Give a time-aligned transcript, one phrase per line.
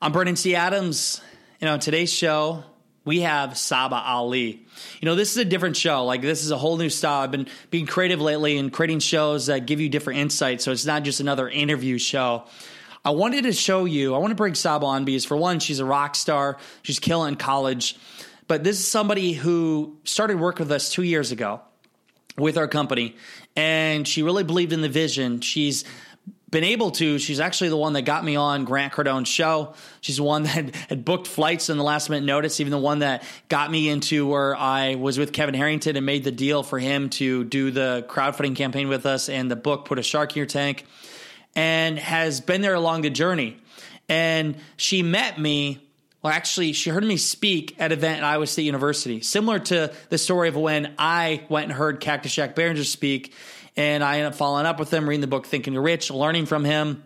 [0.00, 0.54] I'm Brandon T.
[0.54, 1.20] Adams,
[1.60, 2.62] and on today's show,
[3.04, 4.64] we have Sabah Ali.
[5.00, 6.04] You know, this is a different show.
[6.04, 7.22] Like, this is a whole new style.
[7.22, 10.86] I've been being creative lately and creating shows that give you different insights, so it's
[10.86, 12.44] not just another interview show.
[13.04, 15.80] I wanted to show you, I want to bring Sabah on because, for one, she's
[15.80, 17.96] a rock star, she's killing college.
[18.46, 21.60] But this is somebody who started work with us two years ago
[22.36, 23.16] with our company,
[23.56, 25.40] and she really believed in the vision.
[25.40, 25.82] She's
[26.50, 27.18] been able to.
[27.18, 29.74] She's actually the one that got me on Grant Cardone's show.
[30.00, 33.00] She's the one that had booked flights in the last minute notice, even the one
[33.00, 36.78] that got me into where I was with Kevin Harrington and made the deal for
[36.78, 40.36] him to do the crowdfunding campaign with us and the book Put a Shark in
[40.38, 40.84] Your Tank,
[41.54, 43.58] and has been there along the journey.
[44.08, 45.84] And she met me.
[46.22, 49.92] Well, actually, she heard me speak at an event at Iowa State University, similar to
[50.08, 53.34] the story of when I went and heard Cactus Jack Barringer speak
[53.78, 56.64] and I ended up following up with him, reading the book Thinking Rich, learning from
[56.64, 57.04] him,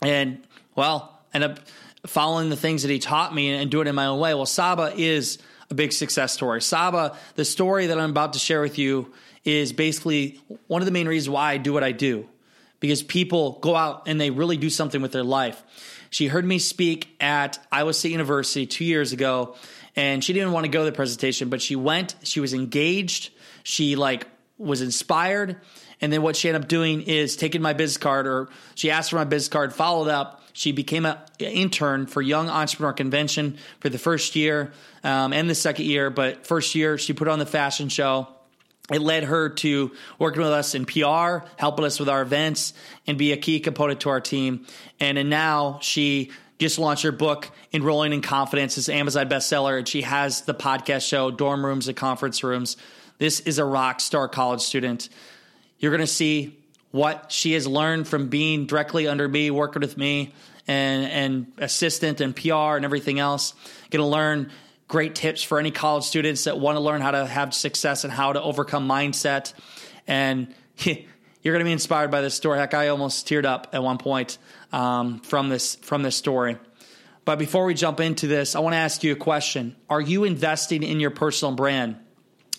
[0.00, 0.42] and
[0.74, 1.60] well, end up
[2.06, 4.32] following the things that he taught me and doing it in my own way.
[4.32, 5.38] Well, Sabah is
[5.70, 6.60] a big success story.
[6.60, 9.12] Sabah, the story that I'm about to share with you
[9.44, 12.26] is basically one of the main reasons why I do what I do
[12.80, 15.62] because people go out and they really do something with their life.
[16.08, 19.54] She heard me speak at Iowa State University two years ago,
[19.94, 22.14] and she didn't want to go to the presentation, but she went.
[22.22, 23.30] She was engaged.
[23.64, 25.60] She like was inspired
[26.00, 29.10] and then what she ended up doing is taking my business card, or she asked
[29.10, 30.42] for my business card, followed up.
[30.52, 34.72] She became an intern for Young Entrepreneur Convention for the first year
[35.04, 36.08] um, and the second year.
[36.08, 38.28] But first year, she put on the fashion show.
[38.90, 42.72] It led her to working with us in PR, helping us with our events,
[43.06, 44.64] and be a key component to our team.
[45.00, 48.78] And, and now she just launched her book, Enrolling in Confidence.
[48.78, 52.76] It's an Amazon bestseller, and she has the podcast show, Dorm Rooms and Conference Rooms.
[53.18, 55.08] This is a rock star college student.
[55.78, 56.58] You're going to see
[56.90, 60.34] what she has learned from being directly under me, working with me,
[60.66, 63.54] and and assistant and PR and everything else.
[63.90, 64.50] Going to learn
[64.88, 68.12] great tips for any college students that want to learn how to have success and
[68.12, 69.52] how to overcome mindset.
[70.06, 70.94] And you're
[71.42, 72.58] going to be inspired by this story.
[72.58, 74.38] Heck, I almost teared up at one point
[74.72, 76.56] um, from this from this story.
[77.24, 80.24] But before we jump into this, I want to ask you a question: Are you
[80.24, 81.96] investing in your personal brand?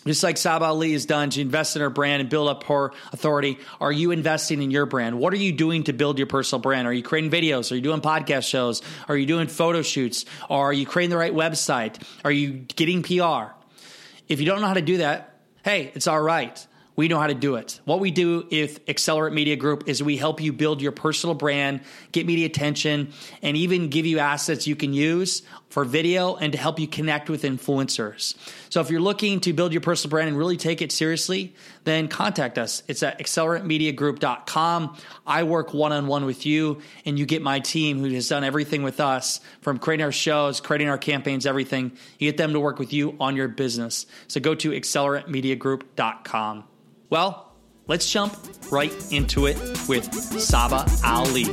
[0.08, 2.92] Just like Sabah Ali has done to invest in her brand and build up her
[3.12, 5.18] authority, are you investing in your brand?
[5.18, 6.88] What are you doing to build your personal brand?
[6.88, 7.70] Are you creating videos?
[7.70, 8.80] Are you doing podcast shows?
[9.06, 10.24] Are you doing photo shoots?
[10.48, 12.02] Are you creating the right website?
[12.24, 13.52] Are you getting PR?
[14.28, 16.66] If you don't know how to do that, hey, it's all right
[16.98, 17.78] we know how to do it.
[17.84, 21.82] What we do with Accelerate Media Group is we help you build your personal brand,
[22.10, 26.58] get media attention, and even give you assets you can use for video and to
[26.58, 28.34] help you connect with influencers.
[28.68, 31.54] So if you're looking to build your personal brand and really take it seriously,
[31.84, 32.82] then contact us.
[32.88, 34.96] It's at acceleratemediagroup.com.
[35.24, 38.42] I work one on one with you, and you get my team who has done
[38.42, 41.92] everything with us from creating our shows, creating our campaigns, everything.
[42.18, 44.04] You get them to work with you on your business.
[44.26, 46.64] So go to acceleratemediagroup.com.
[47.10, 47.50] Well,
[47.86, 48.36] let's jump
[48.70, 49.56] right into it
[49.88, 51.44] with Sabah Ali.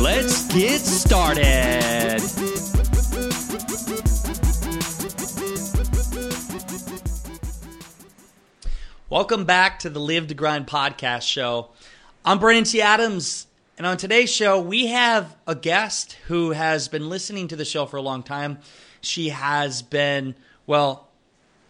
[0.00, 2.22] Let's get started.
[9.10, 11.68] Welcome back to the Live to Grind podcast show.
[12.24, 12.80] I'm Brandon T.
[12.80, 13.46] Adams,
[13.76, 17.84] and on today's show, we have a guest who has been listening to the show
[17.84, 18.60] for a long time.
[19.02, 20.34] She has been,
[20.66, 21.10] well,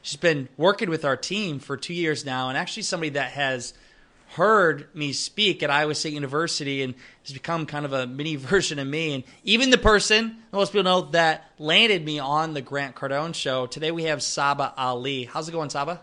[0.04, 3.74] she's been working with our team for two years now, and actually somebody that has
[4.34, 6.94] heard me speak at Iowa State University and
[7.24, 9.14] has become kind of a mini version of me.
[9.14, 13.66] And even the person, most people know, that landed me on the Grant Cardone show.
[13.66, 15.24] Today we have Sabah Ali.
[15.24, 15.98] How's it going, Sabah?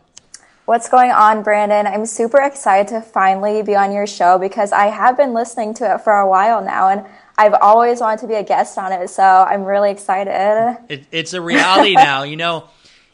[0.65, 1.85] What's going on, Brandon?
[1.85, 5.95] I'm super excited to finally be on your show because I have been listening to
[5.95, 7.05] it for a while now and
[7.37, 9.09] I've always wanted to be a guest on it.
[9.09, 10.77] So I'm really excited.
[10.87, 12.23] It, it's a reality now.
[12.23, 12.69] You know,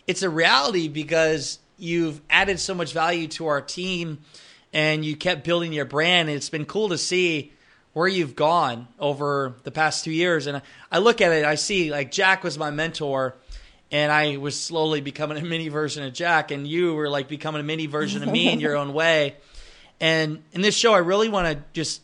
[0.07, 4.19] it's a reality because you've added so much value to our team
[4.74, 6.30] and you kept building your brand.
[6.30, 7.51] It's been cool to see
[7.94, 10.48] where you've gone over the past two years.
[10.48, 10.62] And
[10.92, 13.36] I look at it, I see like Jack was my mentor,
[13.92, 17.62] and I was slowly becoming a mini version of Jack, and you were like becoming
[17.62, 19.36] a mini version of me in your own way.
[20.00, 22.01] And in this show, I really want to just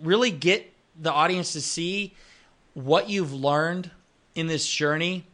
[0.00, 2.14] really get the audience to see
[2.72, 3.90] what you've learned
[4.34, 5.24] in this journey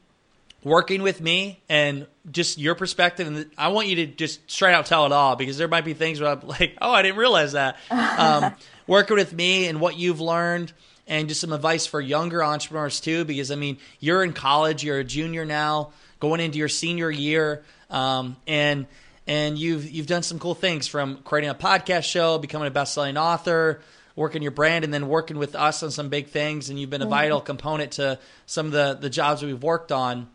[0.62, 4.86] working with me and just your perspective and i want you to just straight out
[4.86, 7.52] tell it all because there might be things where i'm like oh i didn't realize
[7.52, 8.54] that um,
[8.86, 10.72] working with me and what you've learned
[11.06, 14.98] and just some advice for younger entrepreneurs too because i mean you're in college you're
[14.98, 18.86] a junior now going into your senior year um, and
[19.26, 23.16] and you've you've done some cool things from creating a podcast show becoming a best-selling
[23.16, 23.80] author
[24.14, 27.00] working your brand and then working with us on some big things and you've been
[27.00, 27.10] a mm-hmm.
[27.10, 30.28] vital component to some of the the jobs that we've worked on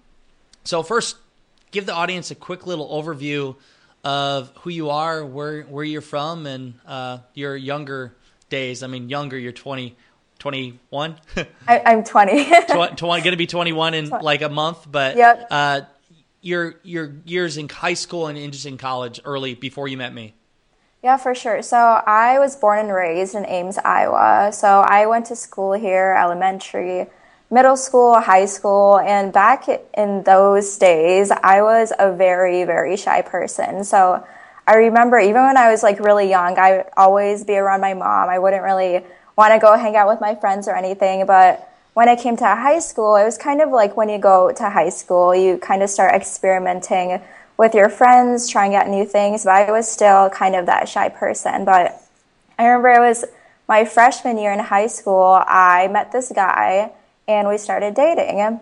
[0.66, 1.18] so first,
[1.72, 3.56] give the audience a quick little overview
[4.04, 8.16] of who you are, where where you're from, and uh, your younger
[8.50, 8.84] days.
[8.84, 9.38] I mean, younger.
[9.38, 9.96] You're 20,
[10.40, 11.16] 21.
[11.68, 12.46] I, am 20.
[12.68, 14.24] 20, going to be 21 in 20.
[14.24, 15.48] like a month, but yep.
[15.50, 15.82] uh,
[16.42, 20.34] your your years in high school and just in college early before you met me.
[21.04, 21.62] Yeah, for sure.
[21.62, 24.52] So I was born and raised in Ames, Iowa.
[24.52, 27.08] So I went to school here, elementary
[27.56, 33.22] middle school, high school, and back in those days, I was a very, very shy
[33.22, 33.86] person.
[33.86, 34.28] So
[34.68, 37.94] I remember even when I was like really young, I would always be around my
[37.94, 38.28] mom.
[38.28, 39.06] I wouldn't really
[39.38, 41.26] want to go hang out with my friends or anything.
[41.26, 44.52] But when I came to high school, it was kind of like when you go
[44.52, 47.22] to high school, you kind of start experimenting
[47.56, 49.46] with your friends, trying out new things.
[49.46, 51.64] But I was still kind of that shy person.
[51.64, 52.04] But
[52.60, 53.24] I remember it was
[53.70, 56.92] my freshman year in high school, I met this guy
[57.28, 58.60] and we started dating.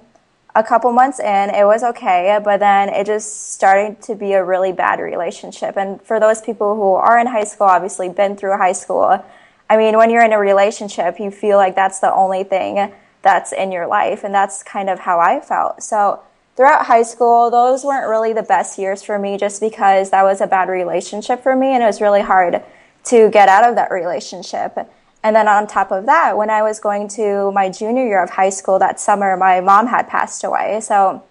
[0.55, 4.43] A couple months in, it was okay, but then it just started to be a
[4.43, 5.75] really bad relationship.
[5.77, 9.23] And for those people who are in high school, obviously been through high school,
[9.69, 12.93] I mean, when you're in a relationship, you feel like that's the only thing
[13.23, 15.81] that's in your life, and that's kind of how I felt.
[15.81, 16.19] So
[16.55, 20.39] throughout high school, those weren't really the best years for me just because that was
[20.39, 22.61] a bad relationship for me, and it was really hard
[23.05, 24.77] to get out of that relationship.
[25.23, 28.29] And then on top of that, when I was going to my junior year of
[28.29, 30.81] high school that summer, my mom had passed away.
[30.81, 31.23] So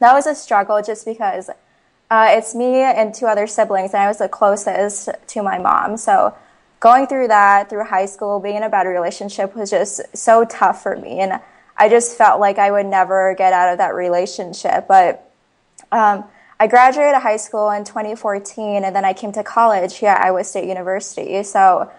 [0.00, 1.48] that was a struggle just because
[2.10, 5.96] uh, it's me and two other siblings, and I was the closest to my mom.
[5.96, 6.34] So
[6.80, 10.82] going through that through high school, being in a bad relationship was just so tough
[10.82, 11.20] for me.
[11.20, 11.40] And
[11.76, 14.86] I just felt like I would never get out of that relationship.
[14.88, 15.32] But
[15.92, 16.24] um,
[16.58, 20.44] I graduated high school in 2014, and then I came to college here at Iowa
[20.44, 21.42] State University.
[21.42, 21.90] So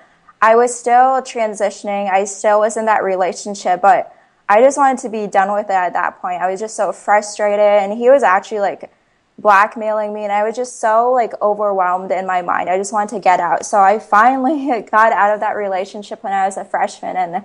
[0.42, 2.12] I was still transitioning.
[2.12, 4.16] I still was in that relationship, but
[4.50, 6.42] I just wanted to be done with it at that point.
[6.42, 8.92] I was just so frustrated and he was actually like
[9.38, 12.70] blackmailing me and I was just so like overwhelmed in my mind.
[12.70, 13.66] I just wanted to get out.
[13.66, 17.44] So I finally got out of that relationship when I was a freshman and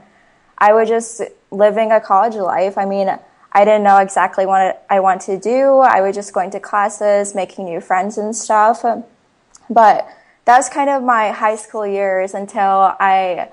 [0.58, 1.20] I was just
[1.50, 2.78] living a college life.
[2.78, 3.08] I mean,
[3.52, 5.78] I didn't know exactly what I want to do.
[5.78, 8.84] I was just going to classes, making new friends and stuff.
[9.69, 10.08] But
[10.46, 13.50] that was kind of my high school years until I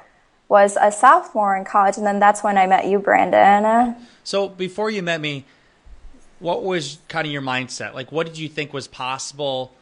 [0.48, 3.95] was a sophomore in college, and then that's when I met you, Brandon.
[4.24, 5.45] So before you met me,
[6.40, 7.94] what was kind of your mindset?
[7.94, 9.74] Like, what did you think was possible?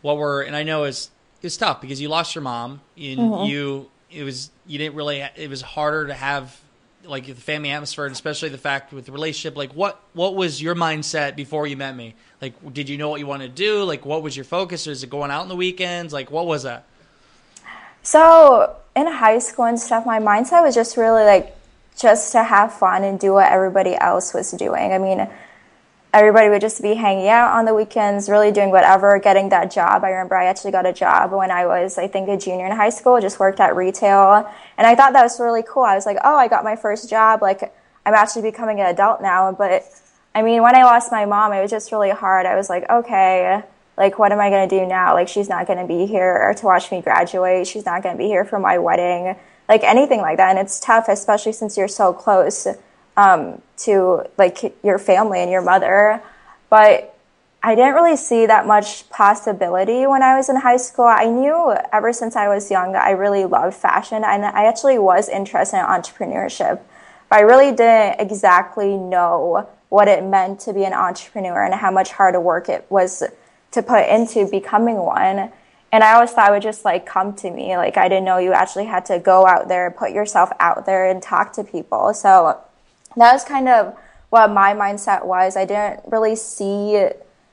[0.00, 1.10] What were and I know it's
[1.42, 3.44] it's tough because you lost your mom, and mm-hmm.
[3.44, 6.58] you it was you didn't really it was harder to have
[7.06, 9.56] like the family atmosphere, and especially the fact with the relationship.
[9.56, 12.14] Like, what what was your mindset before you met me?
[12.40, 13.84] Like, did you know what you wanted to do?
[13.84, 14.86] Like, what was your focus?
[14.86, 16.12] Was it going out on the weekends?
[16.12, 16.84] Like, what was that?
[18.02, 21.56] So in high school and stuff, my mindset was just really like
[21.98, 24.92] just to have fun and do what everybody else was doing.
[24.92, 25.28] I mean,
[26.14, 30.04] everybody would just be hanging out on the weekends, really doing whatever, getting that job.
[30.04, 32.72] I remember I actually got a job when I was, I think, a junior in
[32.72, 34.48] high school, just worked at retail.
[34.78, 35.82] And I thought that was really cool.
[35.82, 37.42] I was like, oh, I got my first job.
[37.42, 37.74] Like,
[38.06, 39.50] I'm actually becoming an adult now.
[39.50, 39.82] But
[40.36, 42.46] I mean, when I lost my mom, it was just really hard.
[42.46, 43.64] I was like, okay,
[43.98, 45.14] like, what am I going to do now?
[45.14, 47.66] Like, she's not going to be here to watch me graduate.
[47.66, 49.34] She's not going to be here for my wedding,
[49.68, 50.50] like anything like that.
[50.50, 52.68] And it's tough, especially since you're so close
[53.16, 56.22] um, to like your family and your mother.
[56.70, 57.14] But
[57.62, 61.06] I didn't really see that much possibility when I was in high school.
[61.06, 65.28] I knew ever since I was young I really loved fashion and I actually was
[65.30, 66.80] interested in entrepreneurship.
[67.30, 71.90] But I really didn't exactly know what it meant to be an entrepreneur and how
[71.90, 73.22] much hard work it was
[73.70, 75.50] to put into becoming one.
[75.90, 77.76] And I always thought it would just like come to me.
[77.76, 81.08] Like I didn't know you actually had to go out there, put yourself out there
[81.08, 82.12] and talk to people.
[82.12, 82.60] So
[83.16, 83.96] that was kind of
[84.30, 85.56] what my mindset was.
[85.56, 87.08] I didn't really see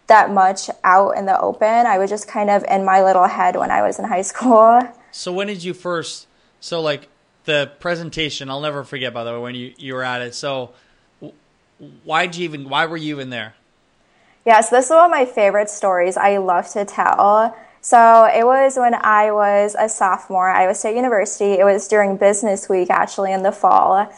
[0.07, 1.67] that much out in the open.
[1.67, 4.81] I was just kind of in my little head when I was in high school.
[5.11, 6.27] So when did you first?
[6.59, 7.07] So like
[7.45, 9.13] the presentation, I'll never forget.
[9.13, 10.35] By the way, when you you were at it.
[10.35, 10.71] So
[12.03, 12.69] why did you even?
[12.69, 13.55] Why were you in there?
[14.43, 16.17] Yes, yeah, so this is one of my favorite stories.
[16.17, 17.55] I love to tell.
[17.81, 21.53] So it was when I was a sophomore at Iowa State University.
[21.53, 24.11] It was during business week, actually, in the fall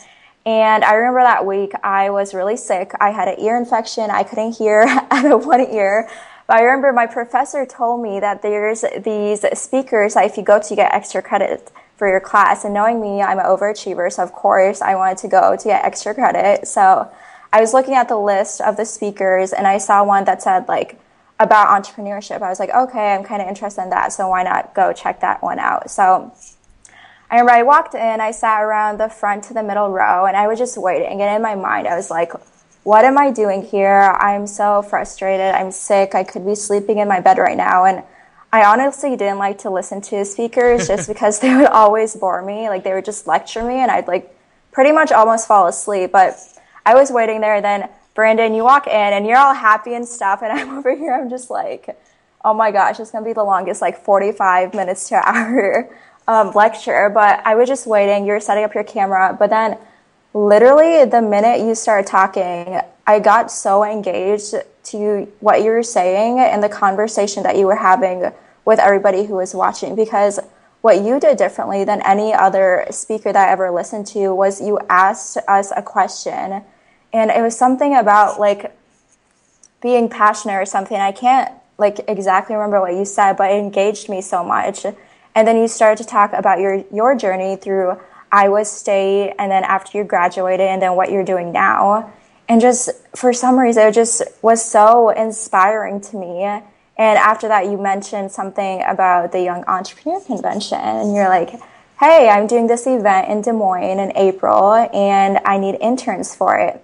[0.46, 2.92] And I remember that week I was really sick.
[3.00, 4.10] I had an ear infection.
[4.10, 6.10] I couldn't hear out of one ear.
[6.48, 10.60] But I remember my professor told me that there's these speakers that if you go
[10.60, 12.66] to get extra credit for your class.
[12.66, 14.12] And knowing me, I'm an overachiever.
[14.12, 16.68] So of course I wanted to go to get extra credit.
[16.68, 17.10] So
[17.54, 20.68] I was looking at the list of the speakers and I saw one that said
[20.68, 21.00] like
[21.40, 22.42] about entrepreneurship.
[22.42, 24.12] I was like, okay, I'm kind of interested in that.
[24.12, 25.90] So why not go check that one out?
[25.90, 26.34] So
[27.34, 30.38] I remember I walked in, I sat around the front to the middle row, and
[30.38, 31.20] I was just waiting.
[31.20, 32.32] And in my mind, I was like,
[32.84, 34.16] what am I doing here?
[34.20, 35.56] I'm so frustrated.
[35.56, 36.14] I'm sick.
[36.14, 37.86] I could be sleeping in my bed right now.
[37.86, 38.04] And
[38.52, 42.70] I honestly didn't like to listen to speakers just because they would always bore me.
[42.70, 44.38] Like they would just lecture me, and I'd like
[44.72, 46.12] pretty much almost fall asleep.
[46.12, 46.36] But
[46.86, 47.62] I was waiting there.
[47.62, 50.44] Then, Brandon, you walk in, and you're all happy and stuff.
[50.44, 51.98] And I'm over here, I'm just like,
[52.46, 55.98] oh my gosh, it's going to be the longest, like 45 minutes to an hour
[56.28, 58.26] um, lecture, but I was just waiting.
[58.26, 59.78] You're setting up your camera, but then
[60.34, 66.40] literally the minute you started talking, I got so engaged to what you were saying
[66.40, 68.32] and the conversation that you were having
[68.66, 70.40] with everybody who was watching because
[70.82, 74.80] what you did differently than any other speaker that I ever listened to was you
[74.90, 76.64] asked us a question
[77.14, 78.76] and it was something about like
[79.82, 80.98] being passionate or something.
[80.98, 84.86] I can't like exactly remember what you said, but it engaged me so much.
[85.36, 88.00] And then you started to talk about your, your journey through
[88.32, 92.12] Iowa State and then after you graduated and then what you're doing now.
[92.50, 96.44] And just for some reason, it just was so inspiring to me.
[96.44, 100.80] And after that, you mentioned something about the Young Entrepreneur Convention.
[100.80, 101.52] And you're like,
[102.00, 106.58] hey, I'm doing this event in Des Moines in April and I need interns for
[106.58, 106.84] it.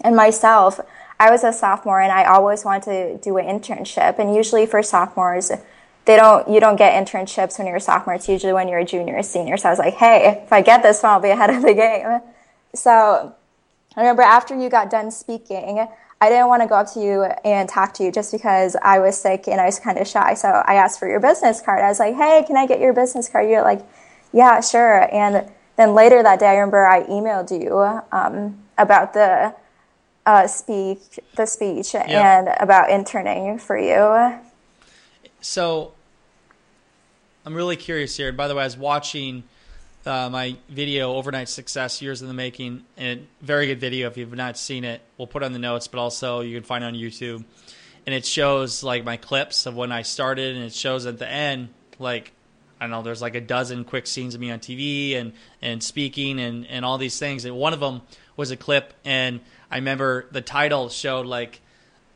[0.00, 0.80] And myself,
[1.20, 4.18] I was a sophomore and I always wanted to do an internship.
[4.18, 5.50] And usually for sophomores,
[6.08, 8.14] they don't you don't get internships when you're a sophomore.
[8.14, 9.58] It's usually when you're a junior or senior.
[9.58, 11.74] So I was like, hey, if I get this one, I'll be ahead of the
[11.74, 12.20] game.
[12.74, 13.34] So
[13.94, 15.86] I remember after you got done speaking,
[16.20, 19.00] I didn't want to go up to you and talk to you just because I
[19.00, 20.32] was sick and I was kind of shy.
[20.32, 21.80] So I asked for your business card.
[21.80, 23.50] I was like, hey, can I get your business card?
[23.50, 23.84] You're like,
[24.32, 25.14] yeah, sure.
[25.14, 27.78] And then later that day, I remember I emailed you
[28.12, 29.54] um, about the
[30.24, 34.40] uh, speech, the speech, and about interning for you.
[35.40, 35.92] So
[37.48, 38.30] I'm really curious here.
[38.30, 39.42] By the way, I was watching
[40.04, 44.06] uh, my video, Overnight Success Years in the Making, and very good video.
[44.06, 46.84] If you've not seen it, we'll put on the notes, but also you can find
[46.84, 47.42] it on YouTube.
[48.04, 51.26] And it shows like my clips of when I started, and it shows at the
[51.26, 52.32] end, like,
[52.78, 55.82] I don't know, there's like a dozen quick scenes of me on TV and, and
[55.82, 57.46] speaking and, and all these things.
[57.46, 58.02] And one of them
[58.36, 59.40] was a clip, and
[59.70, 61.62] I remember the title showed like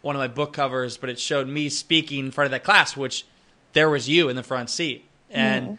[0.03, 2.99] one of my book covers, but it showed me speaking in front of that class,
[2.99, 3.25] which
[3.73, 5.79] there was you in the front seat and mm.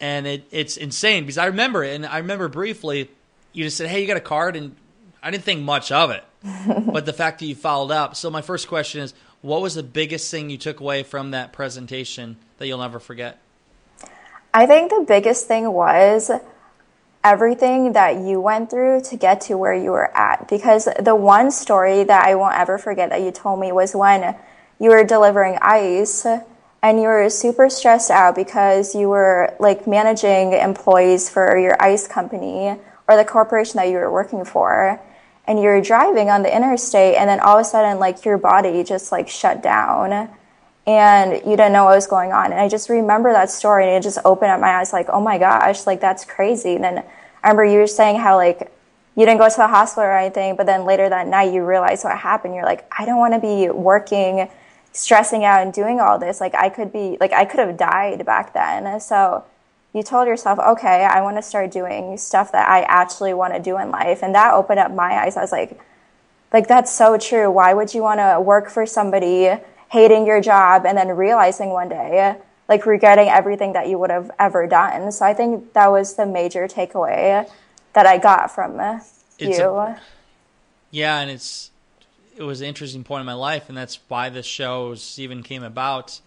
[0.00, 3.10] and it, it's insane because I remember it, and I remember briefly
[3.52, 4.76] you just said, "Hey, you got a card," and
[5.22, 6.24] I didn't think much of it,
[6.92, 8.16] but the fact that you followed up.
[8.16, 11.52] So my first question is, what was the biggest thing you took away from that
[11.52, 13.38] presentation that you'll never forget?
[14.52, 16.30] I think the biggest thing was
[17.22, 20.48] everything that you went through to get to where you were at.
[20.48, 24.34] Because the one story that I won't ever forget that you told me was when
[24.78, 26.26] you were delivering ice
[26.82, 32.08] and you were super stressed out because you were like managing employees for your ice
[32.08, 35.00] company or the corporation that you were working for.
[35.46, 38.38] And you were driving on the interstate and then all of a sudden like your
[38.38, 40.30] body just like shut down
[40.86, 42.52] and you didn't know what was going on.
[42.52, 45.20] And i just remember that story and it just opened up my eyes like oh
[45.20, 46.76] my gosh like that's crazy.
[46.76, 46.98] And then
[47.42, 48.72] i remember you were saying how like
[49.16, 52.04] you didn't go to the hospital or anything but then later that night you realized
[52.04, 52.54] what happened.
[52.54, 54.48] You're like i don't want to be working
[54.92, 58.24] stressing out and doing all this like i could be like i could have died
[58.26, 59.00] back then.
[59.00, 59.44] So
[59.92, 63.60] you told yourself okay i want to start doing stuff that i actually want to
[63.60, 64.22] do in life.
[64.22, 65.36] And that opened up my eyes.
[65.36, 65.80] I was like
[66.52, 67.50] like that's so true.
[67.50, 69.50] Why would you want to work for somebody
[69.90, 72.36] hating your job and then realizing one day
[72.68, 75.12] like regretting everything that you would have ever done?
[75.12, 77.48] So i think that was the major takeaway
[77.92, 79.64] that i got from it's you.
[79.64, 80.00] A,
[80.90, 81.70] yeah and it's
[82.36, 85.62] it was an interesting point in my life, and that's why this show even came
[85.62, 86.20] about,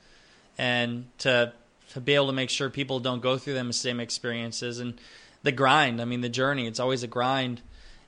[0.58, 1.54] and to
[1.94, 4.96] to be able to make sure people don't go through them same experiences and
[5.44, 6.02] the grind.
[6.02, 6.66] I mean, the journey.
[6.66, 7.62] It's always a grind,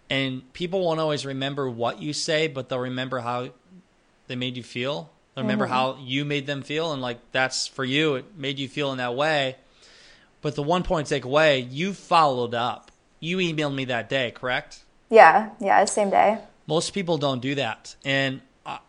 [0.10, 3.50] and people won't always remember what you say, but they'll remember how
[4.28, 5.10] they made you feel.
[5.34, 5.74] They'll remember mm-hmm.
[5.74, 8.16] how you made them feel, and like that's for you.
[8.16, 9.58] It made you feel in that way.
[10.42, 12.92] But the one point take away, you followed up.
[13.20, 14.80] You emailed me that day, correct?
[15.10, 16.40] Yeah, yeah, same day.
[16.68, 17.96] Most people don't do that.
[18.04, 18.80] And uh,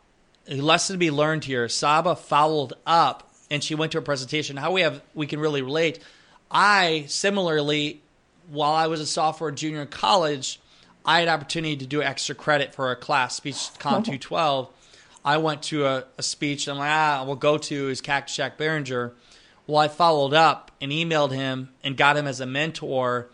[0.49, 4.57] a lesson to be learned here Sabah followed up and she went to a presentation.
[4.57, 6.01] How we have we can really relate.
[6.51, 8.03] I similarly,
[8.49, 10.61] while I was a sophomore, junior in college,
[11.05, 14.71] I had opportunity to do extra credit for a class, Speech Com 212.
[15.25, 16.69] I went to a, a speech.
[16.69, 19.13] I'm like, ah, we'll go to is Cactus Jack Barringer.
[19.67, 23.29] Well, I followed up and emailed him and got him as a mentor,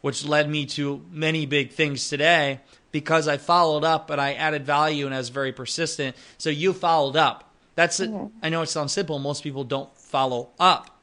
[0.00, 2.60] which led me to many big things today
[2.92, 6.14] because I followed up and I added value and I was very persistent.
[6.38, 7.50] So you followed up.
[7.74, 8.10] That's it.
[8.10, 8.38] Mm-hmm.
[8.42, 9.18] I know it sounds simple.
[9.18, 11.00] Most people don't follow up.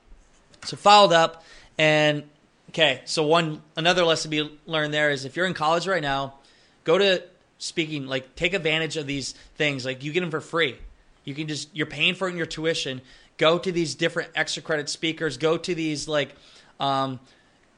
[0.65, 1.43] So followed up
[1.77, 2.23] and
[2.69, 3.01] okay.
[3.05, 6.35] So one another lesson to be learned there is if you're in college right now,
[6.83, 7.23] go to
[7.57, 9.83] speaking like take advantage of these things.
[9.83, 10.77] Like you get them for free.
[11.23, 13.01] You can just you're paying for it in your tuition.
[13.37, 15.37] Go to these different extra credit speakers.
[15.37, 16.35] Go to these like
[16.79, 17.19] um,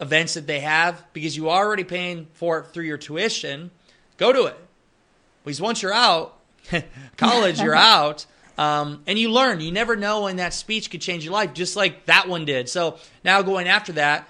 [0.02, 3.72] events that they have because you are already paying for it through your tuition.
[4.22, 4.58] Go to it.
[5.44, 6.38] Because once you're out,
[7.18, 8.28] college, you're out.
[8.56, 9.62] Um, and you learn.
[9.62, 12.70] You never know when that speech could change your life, just like that one did.
[12.70, 14.30] So now going after that,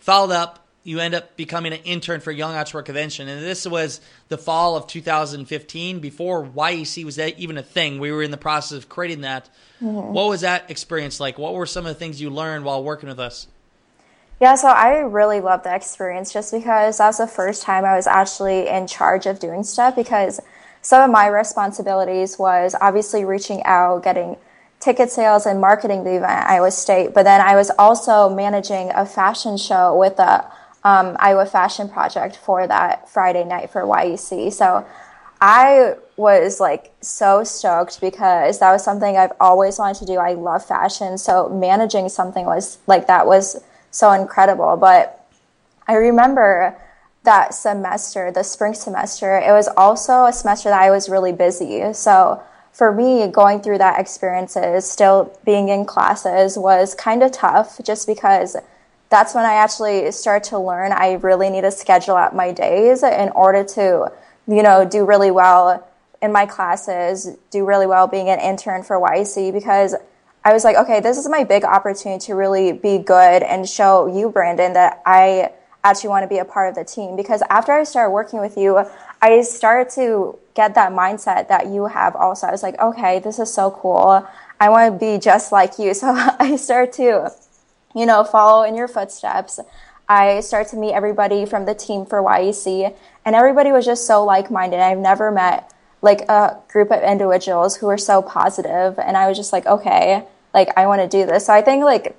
[0.00, 3.28] followed up, you end up becoming an intern for Young Entrepreneur Convention.
[3.28, 8.00] And this was the fall of 2015, before YEC was even a thing.
[8.00, 9.48] We were in the process of creating that.
[9.80, 10.12] Mm-hmm.
[10.12, 11.38] What was that experience like?
[11.38, 13.46] What were some of the things you learned while working with us?
[14.40, 17.96] Yeah, so I really loved the experience just because that was the first time I
[17.96, 20.40] was actually in charge of doing stuff because
[20.80, 24.36] some of my responsibilities was obviously reaching out, getting
[24.78, 28.92] ticket sales and marketing the event at Iowa State, but then I was also managing
[28.94, 30.44] a fashion show with the
[30.84, 34.52] um, Iowa Fashion Project for that Friday night for YEC.
[34.52, 34.86] So
[35.40, 40.18] I was like so stoked because that was something I've always wanted to do.
[40.18, 43.60] I love fashion, so managing something was like that was
[43.98, 44.76] so incredible.
[44.76, 45.26] But
[45.86, 46.76] I remember
[47.24, 51.92] that semester, the spring semester, it was also a semester that I was really busy.
[51.92, 57.80] So for me, going through that experiences, still being in classes was kind of tough
[57.84, 58.56] just because
[59.10, 63.02] that's when I actually start to learn I really need to schedule out my days
[63.02, 64.12] in order to,
[64.46, 65.86] you know, do really well
[66.20, 69.94] in my classes, do really well being an intern for YC because
[70.44, 74.06] I was like, okay, this is my big opportunity to really be good and show
[74.06, 75.52] you, Brandon, that I
[75.84, 77.16] actually want to be a part of the team.
[77.16, 78.84] Because after I started working with you,
[79.20, 82.46] I started to get that mindset that you have also.
[82.46, 84.26] I was like, okay, this is so cool.
[84.60, 85.94] I want to be just like you.
[85.98, 87.32] So I started to,
[87.94, 89.60] you know, follow in your footsteps.
[90.08, 92.96] I started to meet everybody from the team for YEC,
[93.26, 94.80] and everybody was just so like minded.
[94.80, 99.36] I've never met like a group of individuals who were so positive and I was
[99.36, 101.46] just like, okay, like I want to do this.
[101.46, 102.16] So I think like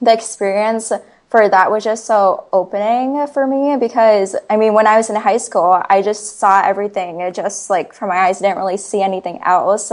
[0.00, 0.92] the experience
[1.28, 5.16] for that was just so opening for me because I mean when I was in
[5.16, 7.20] high school I just saw everything.
[7.20, 9.92] It just like from my eyes didn't really see anything else.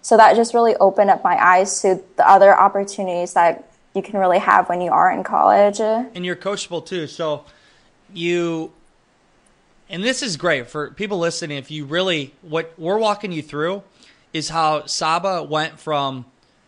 [0.00, 4.18] So that just really opened up my eyes to the other opportunities that you can
[4.18, 5.80] really have when you are in college.
[5.80, 7.06] And you're coachable too.
[7.06, 7.44] So
[8.12, 8.72] you
[9.90, 11.58] and this is great for people listening.
[11.58, 13.82] If you really, what we're walking you through
[14.32, 16.26] is how Sabah went from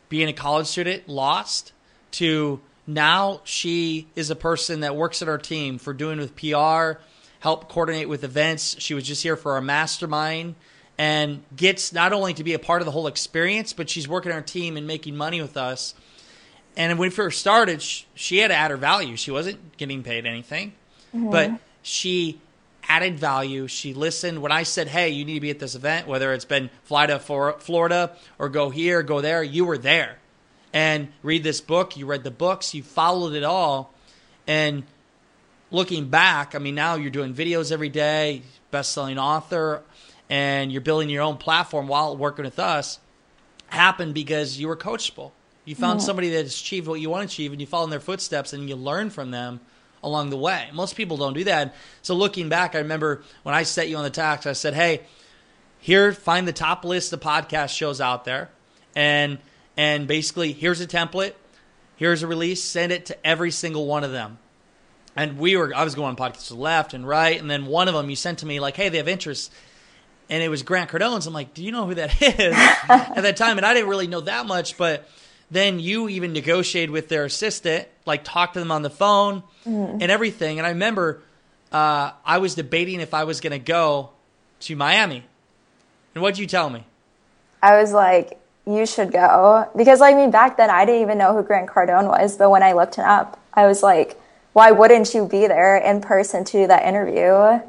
[0.08, 1.72] being a college student, lost,
[2.12, 7.00] to now she is a person that works at our team for doing with PR,
[7.40, 8.76] help coordinate with events.
[8.78, 10.54] She was just here for our mastermind
[10.98, 14.32] and gets not only to be a part of the whole experience, but she's working
[14.32, 15.94] our team and making money with us.
[16.76, 19.16] And when we first started, she had to add her value.
[19.16, 20.72] She wasn't getting paid anything,
[21.14, 21.30] mm-hmm.
[21.30, 21.52] but
[21.82, 22.40] she
[22.88, 23.66] added value.
[23.66, 26.44] She listened when I said, "Hey, you need to be at this event," whether it's
[26.44, 29.42] been fly to Florida or go here, go there.
[29.42, 30.18] You were there,
[30.72, 31.96] and read this book.
[31.96, 32.74] You read the books.
[32.74, 33.92] You followed it all,
[34.46, 34.84] and
[35.70, 39.82] looking back, I mean, now you're doing videos every day, best-selling author,
[40.28, 42.98] and you're building your own platform while working with us.
[43.68, 45.30] Happened because you were coachable.
[45.64, 46.06] You found yeah.
[46.06, 48.68] somebody that achieved what you want to achieve, and you follow in their footsteps, and
[48.68, 49.60] you learn from them
[50.02, 50.68] along the way.
[50.72, 51.74] Most people don't do that.
[52.02, 55.02] So looking back, I remember when I set you on the tax, I said, "Hey,
[55.78, 58.50] here, find the top list of podcast shows out there,
[58.94, 59.38] and
[59.76, 61.34] and basically here's a template,
[61.96, 64.38] here's a release, send it to every single one of them."
[65.16, 67.94] And we were, I was going on podcasts left and right, and then one of
[67.94, 69.52] them you sent to me like, "Hey, they have interest."
[70.28, 71.26] And it was Grant Cardone's.
[71.26, 72.54] I'm like, do you know who that is?
[72.88, 75.08] At that time, and I didn't really know that much, but
[75.50, 79.98] then you even negotiated with their assistant, like talked to them on the phone mm-hmm.
[80.00, 80.58] and everything.
[80.58, 81.22] And I remember
[81.72, 84.10] uh, I was debating if I was going to go
[84.60, 85.24] to Miami.
[86.14, 86.84] And what'd you tell me?
[87.62, 89.68] I was like, you should go.
[89.76, 92.36] Because, I mean, back then I didn't even know who Grant Cardone was.
[92.36, 94.20] But when I looked him up, I was like,
[94.52, 97.60] why wouldn't you be there in person to do that interview?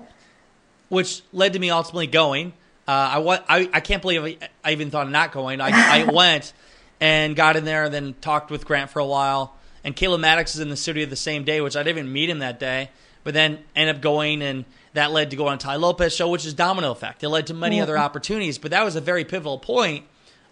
[0.90, 2.54] Which led to me ultimately going.
[2.88, 5.62] Uh, I, I, I can't believe I even thought of not going.
[5.62, 5.70] I,
[6.02, 6.54] I went
[7.02, 9.56] and got in there and then talked with Grant for a while.
[9.84, 12.30] And Caleb Maddox is in the studio the same day, which I didn't even meet
[12.30, 12.92] him that day.
[13.24, 16.46] but then ended up going and that led to go on Tai Lopez show, which
[16.46, 17.24] is domino effect.
[17.24, 20.06] It led to many other opportunities, but that was a very pivotal point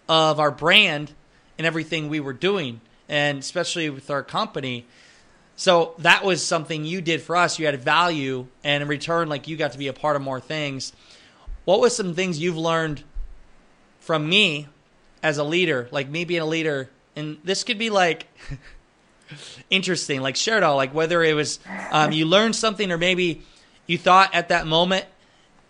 [0.08, 1.12] of our brand
[1.58, 4.86] and everything we were doing, and especially with our company.
[5.56, 7.58] So that was something you did for us.
[7.58, 10.40] You added value, and in return, like you got to be a part of more
[10.40, 10.94] things.
[11.66, 13.02] What was some things you've learned
[13.98, 14.68] from me
[15.22, 16.88] as a leader, like me being a leader?
[17.16, 18.26] And this could be like
[19.70, 21.58] interesting, like share it all, like whether it was
[21.90, 23.42] um, you learned something or maybe
[23.86, 25.06] you thought at that moment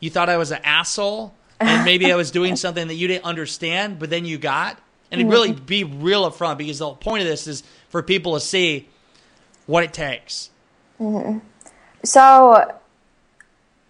[0.00, 3.24] you thought I was an asshole and maybe I was doing something that you didn't
[3.24, 4.78] understand, but then you got.
[5.12, 8.40] And it really be real upfront because the point of this is for people to
[8.40, 8.88] see
[9.66, 10.50] what it takes.
[11.00, 11.38] Mm-hmm.
[12.04, 12.72] So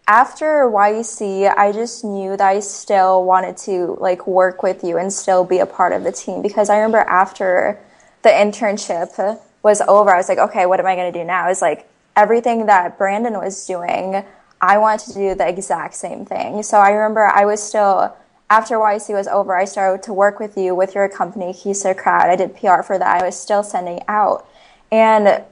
[0.07, 5.13] after YEC, I just knew that I still wanted to like work with you and
[5.13, 7.79] still be a part of the team because I remember after
[8.23, 11.49] the internship was over, I was like, okay, what am I going to do now?
[11.49, 14.25] It's like everything that Brandon was doing,
[14.61, 16.63] I wanted to do the exact same thing.
[16.63, 18.15] So I remember I was still,
[18.51, 22.29] after YEC was over, I started to work with you with your company, Kisa Crowd.
[22.29, 23.23] I did PR for that.
[23.23, 24.47] I was still sending out.
[24.93, 25.45] And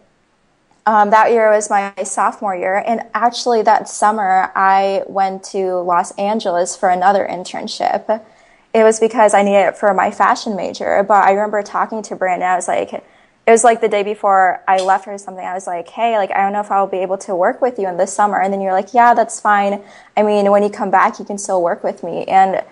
[0.88, 2.82] um, that year was my sophomore year.
[2.86, 8.24] And actually, that summer, I went to Los Angeles for another internship.
[8.72, 11.04] It was because I needed it for my fashion major.
[11.06, 12.48] But I remember talking to Brandon.
[12.48, 15.44] I was like, it was like the day before I left or something.
[15.44, 17.78] I was like, hey, like, I don't know if I'll be able to work with
[17.78, 18.40] you in the summer.
[18.40, 19.82] And then you're like, yeah, that's fine.
[20.16, 22.24] I mean, when you come back, you can still work with me.
[22.24, 22.64] And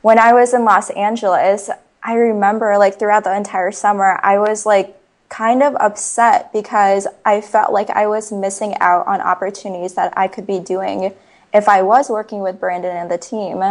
[0.00, 1.68] when I was in Los Angeles,
[2.02, 4.97] I remember like throughout the entire summer, I was like
[5.28, 10.28] kind of upset because I felt like I was missing out on opportunities that I
[10.28, 11.14] could be doing
[11.52, 13.62] if I was working with Brandon and the team.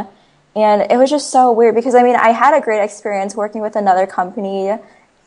[0.55, 3.61] And it was just so weird because I mean, I had a great experience working
[3.61, 4.77] with another company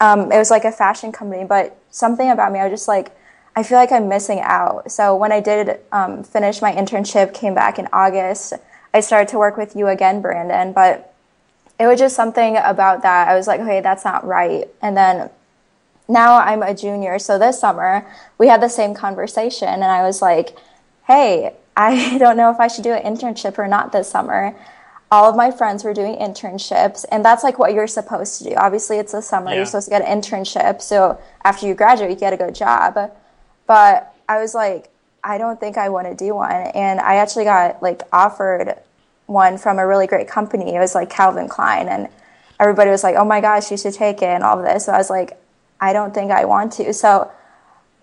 [0.00, 3.12] um, it was like a fashion company, but something about me, I was just like,
[3.54, 4.90] I feel like I'm missing out.
[4.90, 8.54] So when I did um, finish my internship, came back in August,
[8.94, 10.72] I started to work with you again, Brandon.
[10.72, 11.14] But
[11.78, 13.28] it was just something about that.
[13.28, 14.68] I was like, okay, that's not right.
[14.80, 15.28] And then
[16.10, 17.18] now I'm a junior.
[17.18, 18.06] So this summer
[18.38, 20.56] we had the same conversation, and I was like,
[21.06, 24.54] hey, I don't know if I should do an internship or not this summer
[25.12, 28.54] all of my friends were doing internships and that's like what you're supposed to do
[28.56, 29.56] obviously it's the summer yeah.
[29.56, 33.10] you're supposed to get an internship so after you graduate you get a good job
[33.66, 34.88] but i was like
[35.24, 38.76] i don't think i want to do one and i actually got like offered
[39.26, 42.08] one from a really great company it was like calvin klein and
[42.60, 44.92] everybody was like oh my gosh you should take it and all of this so
[44.92, 45.39] i was like
[45.80, 47.30] i don't think i want to so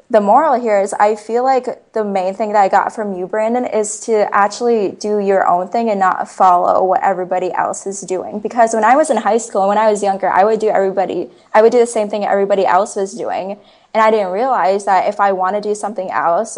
[0.10, 3.28] the moral here is I feel like the main thing that I got from you,
[3.28, 8.02] Brandon, is to actually do your own thing and not follow what everybody else is
[8.02, 8.40] doing.
[8.40, 10.70] Because when I was in high school and when I was younger, I would do
[10.70, 13.60] everybody, I would do the same thing everybody else was doing.
[13.94, 16.58] And I didn't realize that if I want to do something else,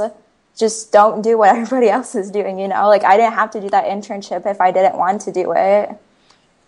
[0.55, 2.87] just don't do what everybody else is doing, you know?
[2.87, 5.89] Like I didn't have to do that internship if I didn't want to do it.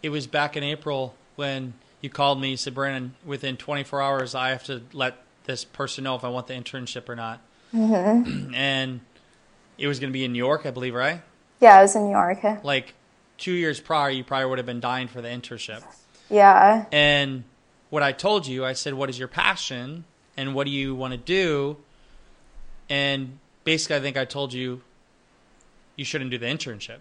[0.01, 4.35] It was back in April when you called me, you said, Brandon, within 24 hours,
[4.35, 7.41] I have to let this person know if I want the internship or not.
[7.73, 8.53] Mm-hmm.
[8.55, 9.01] and
[9.77, 11.21] it was going to be in New York, I believe, right?
[11.59, 12.63] Yeah, it was in New York.
[12.63, 12.93] Like
[13.37, 15.83] two years prior, you probably would have been dying for the internship.
[16.29, 16.85] Yeah.
[16.91, 17.43] And
[17.89, 20.05] what I told you, I said, "What is your passion,
[20.37, 21.77] and what do you want to do?"
[22.89, 24.81] And basically, I think I told you
[25.95, 26.97] you shouldn't do the internship.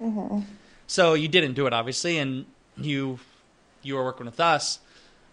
[0.00, 0.40] Mm-hmm.
[0.86, 2.44] So you didn't do it, obviously, and
[2.76, 3.18] you
[3.82, 4.78] you were working with us,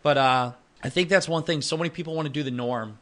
[0.01, 0.51] but uh,
[0.83, 1.61] I think that's one thing.
[1.61, 2.99] So many people want to do the norm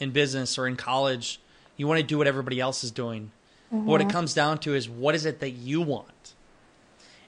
[0.00, 1.40] in business or in college.
[1.76, 3.30] You want to do what everybody else is doing.
[3.72, 3.86] Mm-hmm.
[3.86, 4.12] What it mm-hmm.
[4.12, 6.34] comes down to is what is it that you want?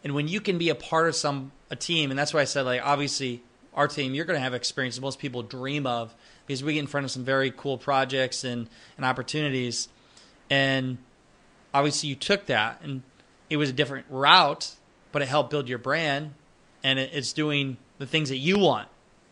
[0.04, 2.44] And when you can be a part of some a team, and that's why I
[2.44, 3.42] said like obviously
[3.74, 6.14] our team, you're going to have experiences most people dream of
[6.46, 9.88] because we get in front of some very cool projects and, and opportunities.
[10.48, 10.98] And
[11.74, 13.02] obviously you took that and
[13.50, 14.74] it was a different route,
[15.12, 16.32] but it helped build your brand
[16.87, 18.88] and it's doing the things that you want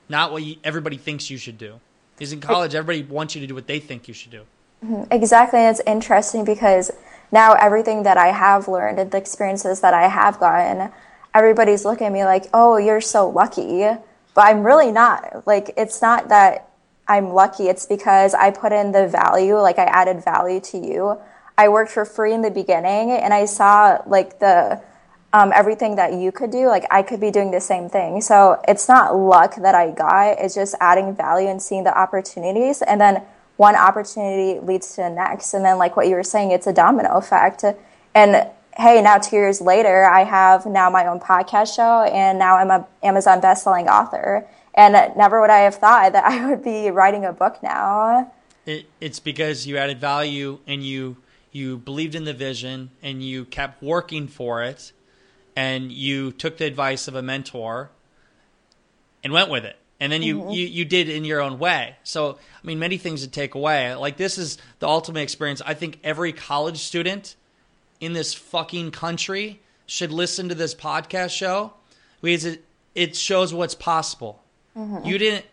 [0.09, 1.81] not what you, everybody thinks you should do.
[2.17, 4.43] Because in college, everybody wants you to do what they think you should do.
[4.85, 5.13] Mm-hmm.
[5.13, 5.61] Exactly.
[5.61, 6.91] And it's interesting because
[7.33, 10.93] now everything that I have learned and the experiences that I have gotten,
[11.35, 13.81] everybody's looking at me like, oh, you're so lucky.
[14.35, 15.47] But I'm really not.
[15.47, 16.71] Like, it's not that
[17.09, 17.65] I'm lucky.
[17.65, 21.19] It's because I put in the value, like, I added value to you.
[21.57, 24.81] I worked for free in the beginning and I saw, like, the,
[25.35, 28.21] um, everything that you could do, like I could be doing the same thing.
[28.21, 32.83] So it's not luck that I got, it's just adding value and seeing the opportunities.
[32.83, 33.21] And then
[33.57, 35.53] one opportunity leads to the next.
[35.53, 37.65] And then, like what you were saying, it's a domino effect.
[38.15, 42.57] And hey, now two years later, I have now my own podcast show, and now
[42.57, 44.47] I'm a Amazon bestselling author.
[44.75, 48.33] And never would I have thought that I would be writing a book now.
[48.67, 51.17] it, it's because you added value and you
[51.51, 54.93] you believed in the vision and you kept working for it
[55.57, 57.91] and you took the advice of a mentor
[59.23, 59.77] and went with it.
[60.01, 60.51] And then you, mm-hmm.
[60.51, 61.97] you you did in your own way.
[62.03, 63.95] So i mean many things to take away.
[63.95, 65.63] Like this is the ultimate experience.
[65.65, 67.37] I think every college student
[68.01, 71.73] in this fucking country should listen to this podcast show
[72.21, 72.65] because it,
[72.95, 74.41] it shows what's possible.
[74.77, 75.07] Mm-hmm.
[75.07, 75.45] you didn't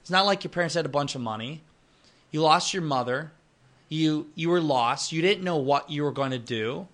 [0.00, 1.62] it's not like your parents had a bunch of money.
[2.32, 3.32] You lost your mother.
[3.88, 5.12] You you were lost.
[5.12, 6.88] You didn't know what you were going to do.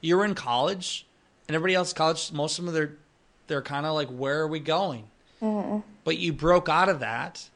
[0.00, 1.06] You were in college
[1.50, 2.92] and everybody else college most of them they're
[3.48, 5.02] they're kind of like where are we going
[5.42, 5.80] mm-hmm.
[6.04, 7.50] but you broke out of that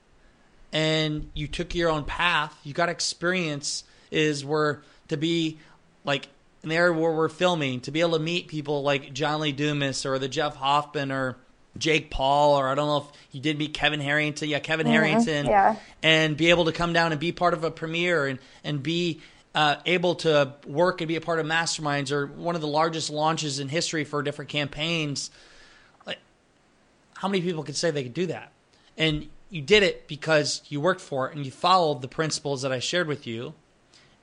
[0.72, 5.58] and you took your own path you got experience is where to be
[6.04, 6.26] like
[6.64, 9.52] in the area where we're filming to be able to meet people like john lee
[9.52, 11.36] dumas or the jeff hoffman or
[11.76, 14.48] Jake Paul, or I don't know if you did meet Kevin Harrington.
[14.48, 14.92] Yeah, Kevin mm-hmm.
[14.92, 15.46] Harrington.
[15.46, 15.74] Yeah.
[16.04, 19.22] And be able to come down and be part of a premiere and, and be
[19.54, 23.10] uh, able to work and be a part of masterminds or one of the largest
[23.10, 25.30] launches in history for different campaigns.
[26.06, 26.18] Like,
[27.14, 28.50] how many people could say they could do that?
[28.96, 32.72] And you did it because you worked for it and you followed the principles that
[32.72, 33.54] I shared with you,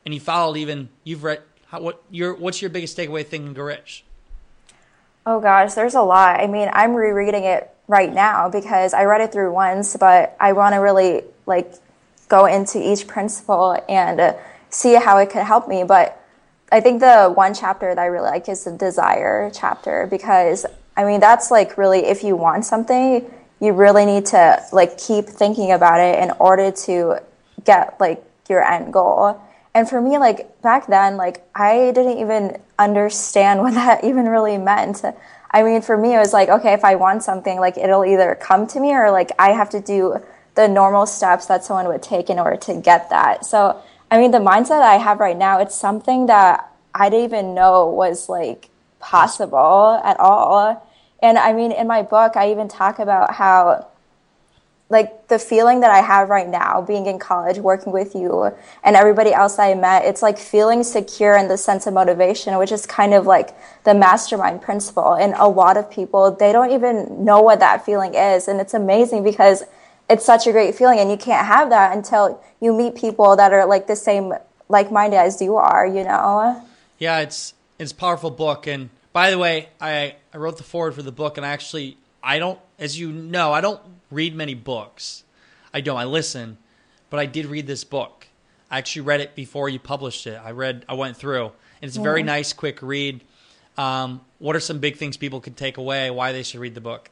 [0.06, 1.42] and you followed even you've read.
[1.68, 4.04] How, what your what's your biggest takeaway thinking Get Rich?
[5.26, 6.42] Oh gosh, there's a lot.
[6.42, 10.52] I mean, I'm rereading it right now because I read it through once, but I
[10.52, 11.74] want to really like
[12.28, 14.34] go into each principle and uh,
[14.72, 15.84] see how it could help me.
[15.84, 16.18] But
[16.72, 20.66] I think the one chapter that I really like is the desire chapter because
[20.98, 25.26] I mean, that's like really if you want something, you really need to like keep
[25.26, 27.20] thinking about it in order to
[27.64, 29.40] get like your end goal.
[29.74, 34.58] And for me, like back then, like I didn't even understand what that even really
[34.58, 35.02] meant.
[35.54, 38.36] I mean, for me, it was like, okay, if I want something, like it'll either
[38.40, 40.18] come to me or like I have to do
[40.56, 43.46] the normal steps that someone would take in order to get that.
[43.46, 43.82] So,
[44.12, 47.88] I mean, the mindset I have right now, it's something that I didn't even know
[47.88, 48.70] was like
[49.00, 50.86] possible at all.
[51.24, 53.88] And I mean, in my book, I even talk about how
[54.90, 58.98] like the feeling that I have right now, being in college, working with you and
[58.98, 62.86] everybody else I met, it's like feeling secure in the sense of motivation, which is
[62.86, 65.14] kind of like the mastermind principle.
[65.14, 68.50] And a lot of people, they don't even know what that feeling is.
[68.50, 69.64] And it's amazing because
[70.12, 73.54] it's such a great feeling and you can't have that until you meet people that
[73.54, 74.34] are like the same
[74.68, 76.62] like-minded as you are, you know?
[77.00, 78.68] Yeah, it's, it's a powerful book.
[78.68, 81.98] And by the way, I, I wrote the forward for the book and I actually,
[82.22, 83.80] I don't, as you know, I don't
[84.12, 85.24] read many books.
[85.74, 85.98] I don't.
[85.98, 86.58] I listen,
[87.10, 88.28] but I did read this book.
[88.70, 90.40] I actually read it before you published it.
[90.44, 90.86] I read.
[90.88, 93.22] I went through, and it's a very nice, quick read.
[93.78, 96.10] Um, what are some big things people could take away?
[96.10, 97.10] Why they should read the book?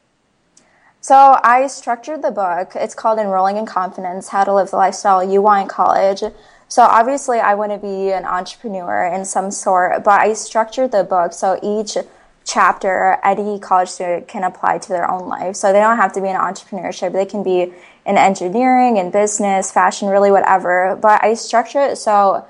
[1.01, 2.73] So I structured the book.
[2.75, 6.23] It's called Enrolling in Confidence: How to Live the Lifestyle You Want in College.
[6.67, 11.03] So obviously, I want to be an entrepreneur in some sort, but I structured the
[11.03, 11.97] book so each
[12.43, 15.55] chapter any college student can apply to their own life.
[15.55, 17.13] So they don't have to be in entrepreneurship.
[17.13, 17.73] They can be
[18.05, 20.97] in engineering in business, fashion, really whatever.
[21.01, 22.45] But I structure it so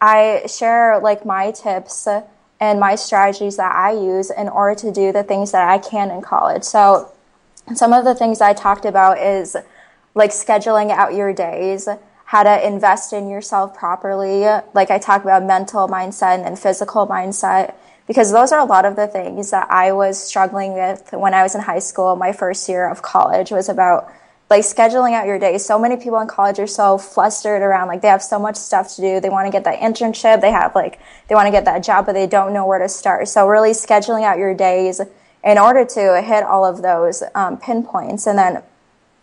[0.00, 2.08] I share like my tips
[2.58, 6.10] and my strategies that I use in order to do the things that I can
[6.10, 6.64] in college.
[6.64, 7.12] So
[7.74, 9.56] some of the things I talked about is
[10.14, 11.88] like scheduling out your days,
[12.26, 14.44] how to invest in yourself properly.
[14.74, 17.74] Like I talk about mental mindset and then physical mindset
[18.06, 21.42] because those are a lot of the things that I was struggling with when I
[21.42, 22.16] was in high school.
[22.16, 24.12] My first year of college was about
[24.50, 25.56] like scheduling out your day.
[25.56, 28.94] So many people in college are so flustered around, like they have so much stuff
[28.96, 29.18] to do.
[29.18, 30.42] They want to get that internship.
[30.42, 32.88] They have like, they want to get that job, but they don't know where to
[32.88, 33.28] start.
[33.28, 35.00] So really scheduling out your days
[35.44, 38.62] in order to hit all of those um, pinpoints and then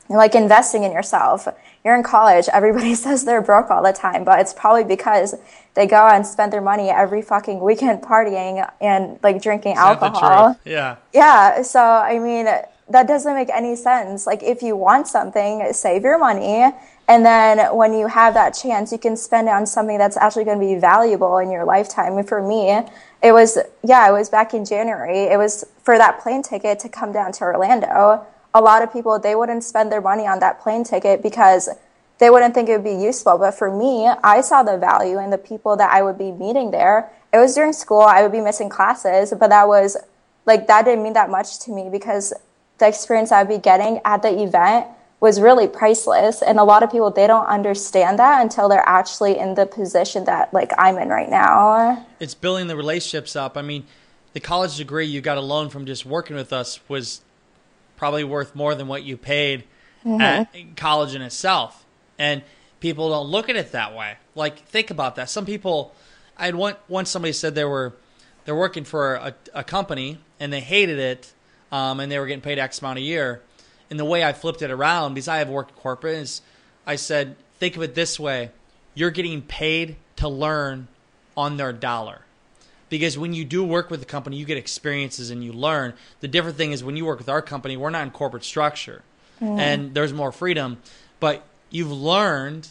[0.10, 1.47] like investing in yourself
[1.84, 5.36] you're in college, everybody says they're broke all the time, but it's probably because
[5.73, 10.60] they go and spend their money every fucking weekend partying and like drinking Is alcohol.
[10.65, 10.97] Yeah.
[11.13, 11.62] Yeah.
[11.62, 12.47] So, I mean,
[12.89, 14.25] that doesn't make any sense.
[14.25, 16.71] Like, if you want something, save your money.
[17.08, 20.45] And then when you have that chance, you can spend it on something that's actually
[20.45, 22.17] going to be valuable in your lifetime.
[22.17, 22.82] And for me,
[23.23, 25.23] it was, yeah, it was back in January.
[25.23, 29.19] It was for that plane ticket to come down to Orlando a lot of people
[29.19, 31.69] they wouldn't spend their money on that plane ticket because
[32.17, 33.38] they wouldn't think it would be useful.
[33.38, 36.71] But for me, I saw the value in the people that I would be meeting
[36.71, 37.10] there.
[37.32, 39.95] It was during school, I would be missing classes, but that was
[40.45, 42.34] like that didn't mean that much to me because
[42.79, 44.87] the experience I'd be getting at the event
[45.19, 46.41] was really priceless.
[46.41, 50.23] And a lot of people they don't understand that until they're actually in the position
[50.25, 52.05] that like I'm in right now.
[52.19, 53.57] It's building the relationships up.
[53.57, 53.85] I mean,
[54.33, 57.21] the college degree you got alone from just working with us was
[57.97, 59.65] probably worth more than what you paid
[60.05, 60.21] mm-hmm.
[60.21, 61.85] at college in itself.
[62.17, 62.43] And
[62.79, 64.17] people don't look at it that way.
[64.35, 65.29] Like, think about that.
[65.29, 65.93] Some people,
[66.37, 67.93] I had one, once somebody said they were,
[68.45, 71.33] they're working for a, a company and they hated it,
[71.71, 73.41] um, and they were getting paid X amount a year.
[73.89, 76.41] And the way I flipped it around, because I have worked corporate, is
[76.86, 78.51] I said, think of it this way:
[78.93, 80.88] you're getting paid to learn
[81.36, 82.21] on their dollar.
[82.89, 85.93] Because when you do work with the company, you get experiences and you learn.
[86.21, 89.03] The different thing is when you work with our company, we're not in corporate structure,
[89.60, 90.79] and there's more freedom,
[91.19, 92.67] but you've learned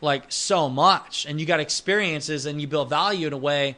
[0.00, 3.76] like so much and you got experiences and you build value in a way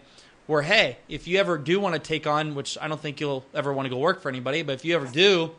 [0.53, 3.45] where hey if you ever do want to take on which i don't think you'll
[3.55, 5.51] ever want to go work for anybody but if you ever do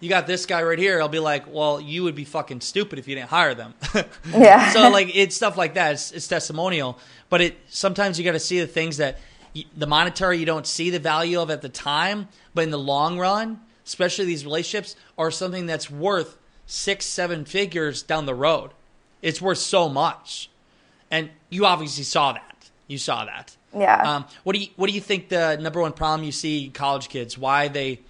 [0.00, 2.98] you got this guy right here i'll be like well you would be fucking stupid
[2.98, 3.74] if you didn't hire them.
[4.30, 4.70] Yeah.
[4.72, 6.98] so like it's stuff like that it's, it's testimonial
[7.28, 9.18] but it sometimes you got to see the things that
[9.54, 12.78] y the monetary you don't see the value of at the time but in the
[12.78, 18.72] long run especially these relationships are something that's worth six seven figures down the road.
[19.22, 20.50] It's worth so much.
[21.10, 22.55] And you obviously saw that
[22.86, 24.16] you saw that Yeah.
[24.16, 27.08] um, what do you what do you think the number one problem you see college
[27.08, 28.00] kids why they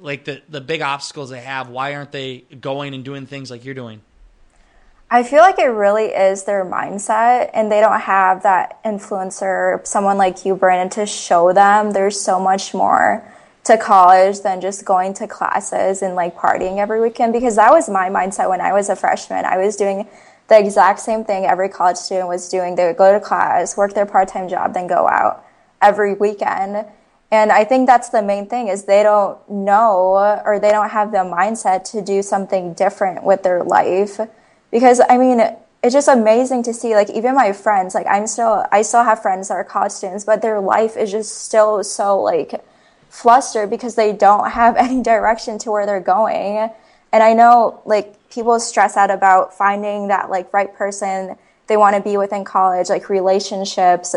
[0.00, 3.64] like the the big obstacles they have why aren't they going and doing things like
[3.64, 4.00] you're doing
[5.10, 10.16] I feel like it really is their mindset, and they don't have that influencer, someone
[10.18, 13.22] like you, Brandon, to show them there's so much more
[13.64, 17.32] to college than just going to classes and like partying every weekend.
[17.32, 19.44] Because that was my mindset when I was a freshman.
[19.44, 20.08] I was doing
[20.54, 22.76] the exact same thing every college student was doing.
[22.76, 25.44] They would go to class, work their part time job, then go out
[25.82, 26.86] every weekend.
[27.32, 31.10] And I think that's the main thing is they don't know or they don't have
[31.10, 34.20] the mindset to do something different with their life.
[34.70, 35.40] Because I mean,
[35.82, 39.20] it's just amazing to see like even my friends, like I'm still I still have
[39.20, 42.64] friends that are college students, but their life is just still so like
[43.08, 46.70] flustered because they don't have any direction to where they're going.
[47.12, 51.96] And I know like people stress out about finding that like right person they want
[51.96, 54.14] to be with in college, like relationships,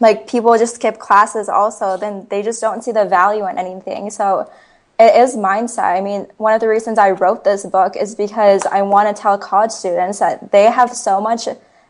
[0.00, 4.10] like people just skip classes also then they just don't see the value in anything.
[4.10, 4.50] So
[4.98, 5.96] it is mindset.
[5.98, 9.20] I mean one of the reasons i wrote this book is because i want to
[9.20, 11.48] tell college students that they have so much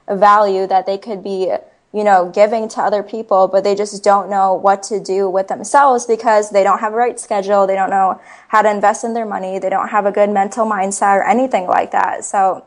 [0.08, 1.52] value that they could be
[1.92, 5.48] you know giving to other people but they just don't know what to do with
[5.48, 7.66] themselves because they don't have a right schedule.
[7.66, 9.58] They don't know how to invest in their money.
[9.58, 12.24] They don't have a good mental mindset or anything like that.
[12.24, 12.64] So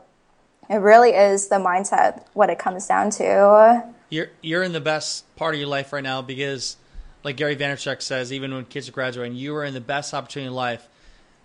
[0.68, 3.84] it really is the mindset what it comes down to.
[4.10, 6.76] You're you're in the best part of your life right now because
[7.24, 10.48] like Gary Vaynerchuk says even when kids are graduating you are in the best opportunity
[10.48, 10.88] in life.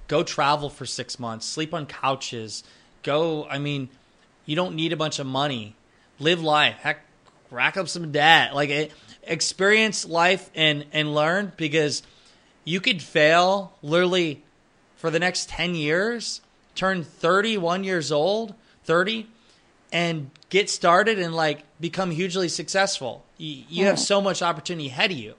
[0.08, 1.46] Go travel for 6 months.
[1.46, 2.64] Sleep on couches.
[3.02, 3.90] Go I mean
[4.46, 5.76] you don't need a bunch of money.
[6.20, 6.76] Live life.
[6.82, 7.00] Heck
[7.52, 8.92] rack up some debt like it,
[9.24, 12.02] experience life and and learn because
[12.64, 14.44] you could fail literally
[14.96, 16.42] for the next 10 years
[16.76, 19.28] turn 31 years old 30
[19.92, 23.26] and get started and like become hugely successful.
[23.38, 25.36] You, you have so much opportunity ahead of you.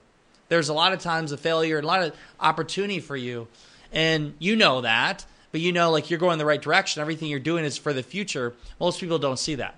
[0.49, 3.47] There's a lot of times of failure and a lot of opportunity for you.
[3.91, 7.01] And you know that, but you know like you're going the right direction.
[7.01, 8.53] Everything you're doing is for the future.
[8.79, 9.75] Most people don't see that.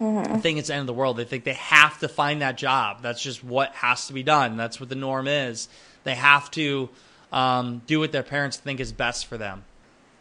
[0.00, 1.16] I think it's the end of the world.
[1.16, 3.02] They think they have to find that job.
[3.02, 4.56] That's just what has to be done.
[4.56, 5.68] That's what the norm is.
[6.04, 6.88] They have to
[7.32, 9.64] um, do what their parents think is best for them.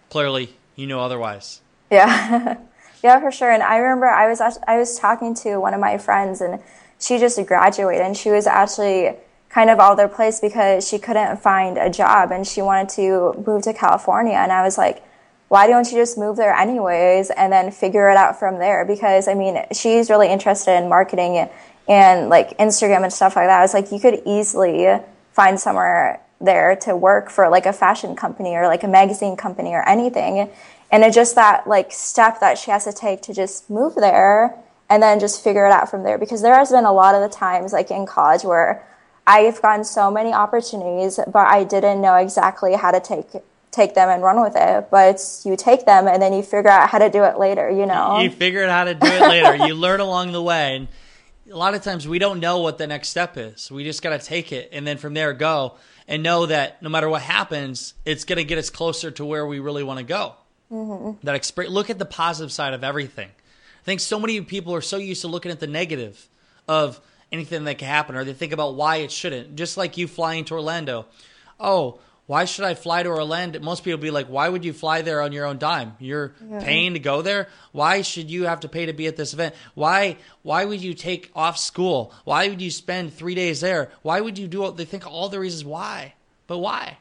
[0.10, 1.62] Clearly, you know otherwise.
[1.92, 2.58] Yeah.
[3.04, 3.52] yeah, for sure.
[3.52, 6.62] And I remember I was I was talking to one of my friends and
[7.00, 9.16] she just graduated and she was actually
[9.50, 12.90] kind of all over the place because she couldn't find a job and she wanted
[12.90, 15.04] to move to California and I was like,
[15.50, 18.86] why don't you just move there anyways and then figure it out from there?
[18.86, 21.50] Because I mean, she's really interested in marketing
[21.88, 23.60] and like Instagram and stuff like that.
[23.60, 24.88] I was like, you could easily
[25.32, 29.72] find somewhere there to work for like a fashion company or like a magazine company
[29.72, 30.50] or anything.
[30.92, 34.58] And it's just that like step that she has to take to just move there
[34.90, 36.18] and then just figure it out from there.
[36.18, 38.86] Because there has been a lot of the times like in college where
[39.26, 43.26] I've gotten so many opportunities, but I didn't know exactly how to take
[43.78, 44.90] take them and run with it.
[44.92, 47.86] But you take them and then you figure out how to do it later, you
[47.86, 48.20] know?
[48.20, 49.68] You figure out how to do it later.
[49.68, 50.76] you learn along the way.
[50.76, 50.88] And
[51.50, 53.72] a lot of times we don't know what the next step is.
[53.72, 55.76] We just got to take it and then from there go
[56.08, 59.46] and know that no matter what happens, it's going to get us closer to where
[59.46, 60.36] we really want to go.
[60.72, 61.26] Mm-hmm.
[61.26, 63.30] That experience, look at the positive side of everything.
[63.30, 66.28] I think so many people are so used to looking at the negative
[66.68, 67.00] of
[67.32, 69.56] anything that can happen, or they think about why it shouldn't.
[69.56, 71.06] Just like you flying to Orlando.
[71.60, 73.60] Oh, why should I fly to Orlando?
[73.62, 75.96] Most people be like, why would you fly there on your own dime?
[76.00, 77.48] You're paying to go there.
[77.72, 79.56] Why should you have to pay to be at this event?
[79.76, 82.14] Why why would you take off school?
[82.26, 83.92] Why would you spend three days there?
[84.02, 86.14] Why would you do all they think all the reasons why?
[86.48, 86.98] But why?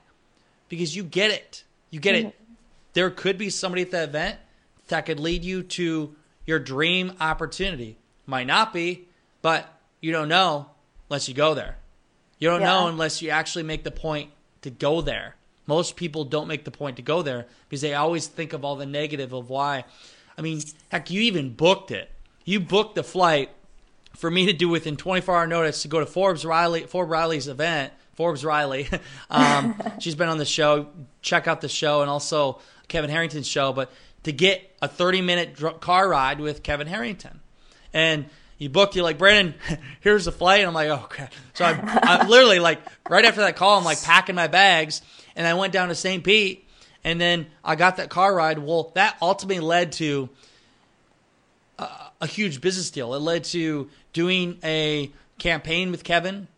[0.69, 1.65] Because you get it.
[1.91, 2.27] You get it.
[2.27, 2.53] Mm-hmm.
[2.95, 4.39] There could be somebody at that event
[4.89, 6.15] that could lead you to
[6.47, 7.99] your dream opportunity.
[8.27, 9.07] Might not be,
[9.43, 9.69] but
[10.01, 10.67] you don't know
[11.11, 11.77] unless you go there.
[12.39, 12.67] You don't Yeah.
[12.69, 14.31] know unless you actually make the point
[14.67, 15.37] to go there.
[15.67, 18.77] Most people don't make the point to go there because they always think of all
[18.77, 19.85] the negative of why.
[20.37, 20.61] I mean,
[20.91, 22.11] heck, you even booked it.
[22.45, 23.51] You booked the flight
[24.17, 27.49] for me to do within 24 hour notice to go to Forbes Riley Forbes Riley's
[27.49, 27.93] event.
[28.15, 28.89] Forbes Riley,
[29.31, 30.89] um, she's been on the show.
[31.23, 33.73] Check out the show and also Kevin Harrington's show.
[33.73, 33.91] But
[34.25, 37.41] to get a 30 minute dr- car ride with Kevin Harrington,
[37.93, 38.27] and
[38.59, 39.55] you booked, you're like Brandon,
[40.01, 40.61] here's the flight.
[40.61, 41.29] And I'm like, oh, okay.
[41.55, 45.03] So I, I literally like right after that call, I'm like packing my bags,
[45.35, 46.23] and I went down to St.
[46.25, 46.67] Pete,
[47.05, 48.59] and then I got that car ride.
[48.59, 50.31] Well, that ultimately led to
[52.21, 53.15] a huge business deal.
[53.15, 56.49] It led to doing a campaign with Kevin,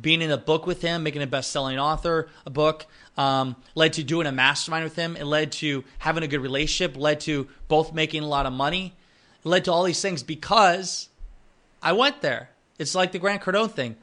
[0.00, 2.86] being in a book with him, making a best-selling author, a book.
[3.16, 5.16] Um, led to doing a mastermind with him.
[5.16, 6.98] It led to having a good relationship.
[6.98, 8.94] Led to both making a lot of money.
[9.42, 11.08] It led to all these things because
[11.86, 12.50] I went there.
[12.80, 13.94] It's like the Grant Cardone thing.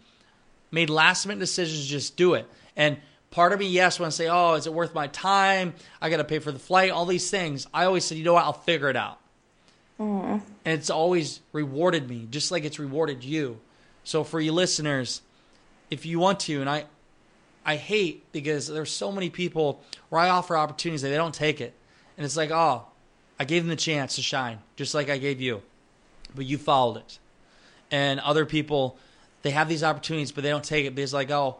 [0.72, 2.48] Made last-minute decisions, just do it.
[2.78, 2.98] And
[3.30, 5.74] part of me, yes, want to say, "Oh, is it worth my time?
[6.02, 7.68] I got to pay for the flight." All these things.
[7.74, 8.46] I always said, "You know what?
[8.46, 9.20] I'll figure it out."
[10.00, 13.60] and it's always rewarded me just like it's rewarded you
[14.04, 15.22] so for you listeners
[15.92, 16.84] if you want to and i
[17.64, 21.62] i hate because there's so many people where i offer opportunities that they don't take
[21.62, 21.74] it
[22.18, 22.84] and it's like oh
[23.40, 25.62] i gave them the chance to shine just like i gave you
[26.36, 27.20] but you followed it
[27.94, 28.98] and other people
[29.44, 31.56] they have these opportunities but they don't take it because like oh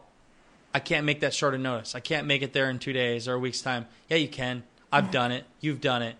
[0.74, 3.26] i can't make that short of notice i can't make it there in two days
[3.26, 4.62] or a week's time yeah you can
[4.92, 6.16] i've done it you've done it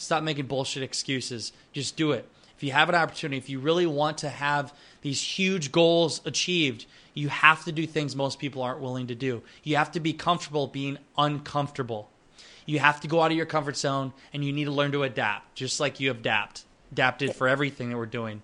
[0.00, 1.52] Stop making bullshit excuses.
[1.74, 2.26] Just do it.
[2.56, 6.86] If you have an opportunity, if you really want to have these huge goals achieved,
[7.12, 9.42] you have to do things most people aren't willing to do.
[9.62, 12.08] You have to be comfortable being uncomfortable.
[12.64, 15.02] You have to go out of your comfort zone and you need to learn to
[15.02, 18.40] adapt, just like you have adapt, adapted for everything that we're doing.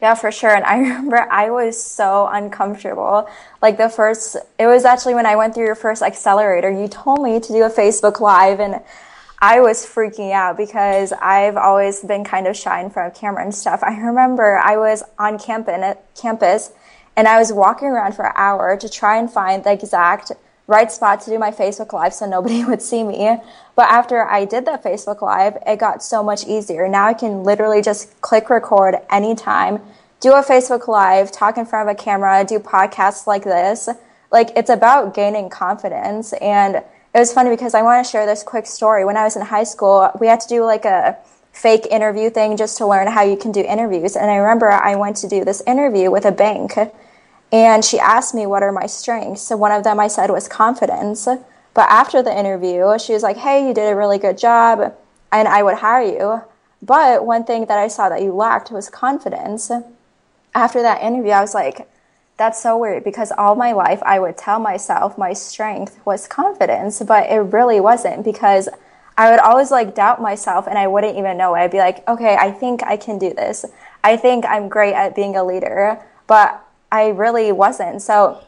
[0.00, 0.54] Yeah, for sure.
[0.54, 3.28] And I remember I was so uncomfortable.
[3.60, 7.22] Like the first, it was actually when I went through your first accelerator, you told
[7.22, 8.80] me to do a Facebook Live and
[9.42, 13.42] I was freaking out because I've always been kind of shy in front of camera
[13.42, 13.82] and stuff.
[13.82, 16.70] I remember I was on campus,
[17.16, 20.32] and I was walking around for an hour to try and find the exact
[20.70, 23.36] right spot to do my Facebook Live so nobody would see me.
[23.74, 26.88] But after I did that Facebook Live, it got so much easier.
[26.88, 29.80] Now I can literally just click record anytime,
[30.20, 33.88] do a Facebook Live, talk in front of a camera, do podcasts like this.
[34.30, 36.32] Like it's about gaining confidence.
[36.34, 39.04] And it was funny because I want to share this quick story.
[39.04, 41.18] When I was in high school, we had to do like a
[41.52, 44.14] fake interview thing just to learn how you can do interviews.
[44.14, 46.74] And I remember I went to do this interview with a bank
[47.52, 49.42] and she asked me what are my strengths.
[49.42, 51.26] So one of them I said was confidence.
[51.72, 54.94] But after the interview, she was like, "Hey, you did a really good job
[55.32, 56.42] and I would hire you."
[56.82, 59.70] But one thing that I saw that you lacked was confidence.
[60.54, 61.88] After that interview, I was like,
[62.40, 67.02] that's so weird because all my life I would tell myself my strength was confidence,
[67.02, 68.68] but it really wasn't because
[69.18, 71.58] I would always like doubt myself and I wouldn't even know it.
[71.58, 73.66] I'd be like, okay, I think I can do this.
[74.02, 78.02] I think I'm great at being a leader, but I really wasn't.
[78.02, 78.42] So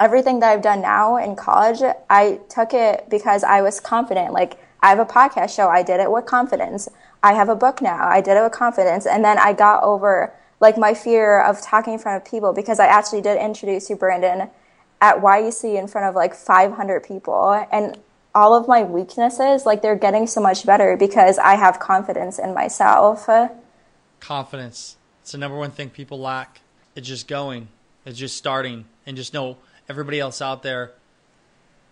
[0.00, 4.32] everything that I've done now in college, I took it because I was confident.
[4.32, 6.88] Like I have a podcast show, I did it with confidence.
[7.22, 9.06] I have a book now, I did it with confidence.
[9.06, 12.80] And then I got over like my fear of talking in front of people because
[12.80, 14.50] I actually did introduce you, Brandon,
[15.00, 17.66] at YEC in front of like 500 people.
[17.70, 17.98] And
[18.34, 22.54] all of my weaknesses, like they're getting so much better because I have confidence in
[22.54, 23.28] myself.
[24.20, 24.96] Confidence.
[25.22, 26.60] It's the number one thing people lack.
[26.98, 27.68] It's just going.
[28.04, 28.84] It's just starting.
[29.06, 29.56] And just know
[29.88, 30.90] everybody else out there,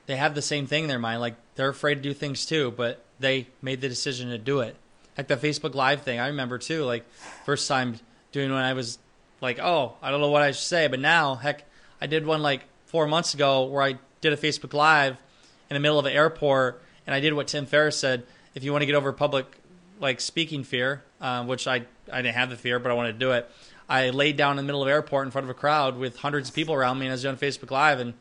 [0.06, 1.20] they have the same thing in their mind.
[1.20, 4.74] Like they're afraid to do things too, but they made the decision to do it.
[5.16, 6.82] Like the Facebook Live thing, I remember too.
[6.82, 7.06] Like
[7.44, 8.00] first time
[8.32, 8.98] doing when I was
[9.40, 11.62] like, oh, I don't know what I should say, but now, heck,
[12.00, 15.16] I did one like four months ago where I did a Facebook Live
[15.70, 18.26] in the middle of an airport, and I did what Tim Ferriss said:
[18.56, 19.46] if you want to get over public
[20.00, 23.18] like speaking fear, um, which I I didn't have the fear, but I wanted to
[23.18, 23.48] do it.
[23.88, 26.16] I laid down in the middle of an airport in front of a crowd with
[26.16, 28.14] hundreds of people around me, and I was doing Facebook Live, and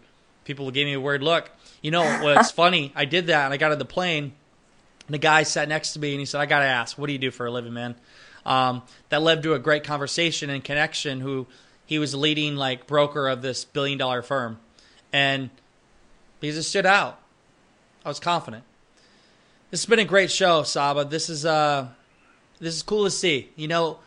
[0.43, 1.49] people gave me a weird look.
[1.81, 2.91] You know what's funny?
[2.95, 4.33] I did that, and I got on the plane,
[5.07, 7.07] and the guy sat next to me, and he said, "I got to ask, what
[7.07, 7.95] do you do for a living, man?"
[8.45, 11.21] Um, that led to a great conversation and connection.
[11.21, 11.47] Who
[11.85, 14.59] he was leading like broker of this billion dollar firm,
[15.11, 15.49] and
[16.39, 17.19] because it stood out,
[18.03, 18.63] I was confident.
[19.71, 21.09] This has been a great show, Sabah.
[21.09, 21.87] This is uh,
[22.59, 23.49] this is cool to see.
[23.55, 23.97] You know,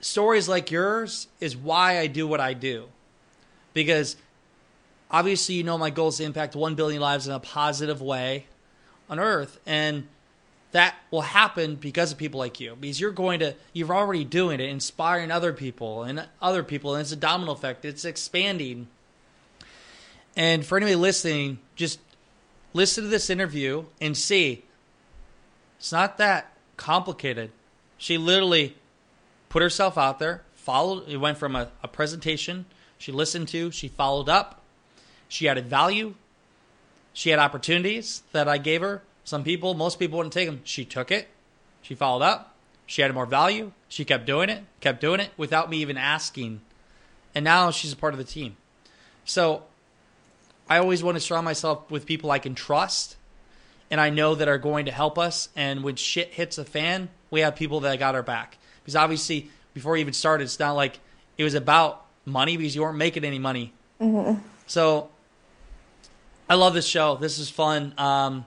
[0.00, 2.86] stories like yours is why I do what I do,
[3.74, 4.16] because
[5.10, 8.46] obviously you know my goal is to impact one billion lives in a positive way
[9.08, 10.06] on Earth, and
[10.72, 12.76] that will happen because of people like you.
[12.78, 17.00] Because you're going to, you're already doing it, inspiring other people and other people, and
[17.00, 17.84] it's a domino effect.
[17.84, 18.88] It's expanding.
[20.36, 22.00] And for anybody listening, just
[22.74, 24.64] listen to this interview and see.
[25.78, 27.50] It's not that complicated.
[27.96, 28.76] She literally
[29.48, 31.08] put herself out there, followed.
[31.08, 32.66] It went from a, a presentation
[32.98, 34.60] she listened to, she followed up,
[35.28, 36.14] she added value,
[37.12, 39.02] she had opportunities that I gave her.
[39.24, 40.60] Some people, most people wouldn't take them.
[40.64, 41.28] She took it,
[41.80, 45.70] she followed up, she added more value, she kept doing it, kept doing it without
[45.70, 46.60] me even asking.
[47.34, 48.56] And now she's a part of the team.
[49.24, 49.62] So
[50.68, 53.16] I always want to surround myself with people I can trust
[53.90, 55.50] and I know that are going to help us.
[55.54, 58.58] And when shit hits the fan, we have people that got our back.
[58.88, 60.98] Because obviously, before we even started, it's not like
[61.36, 63.74] it was about money because you weren't making any money.
[64.00, 64.40] Mm-hmm.
[64.66, 65.10] So
[66.48, 67.16] I love this show.
[67.16, 67.92] This is fun.
[67.98, 68.46] Um,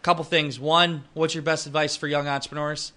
[0.00, 0.58] couple things.
[0.58, 2.94] One, what's your best advice for young entrepreneurs?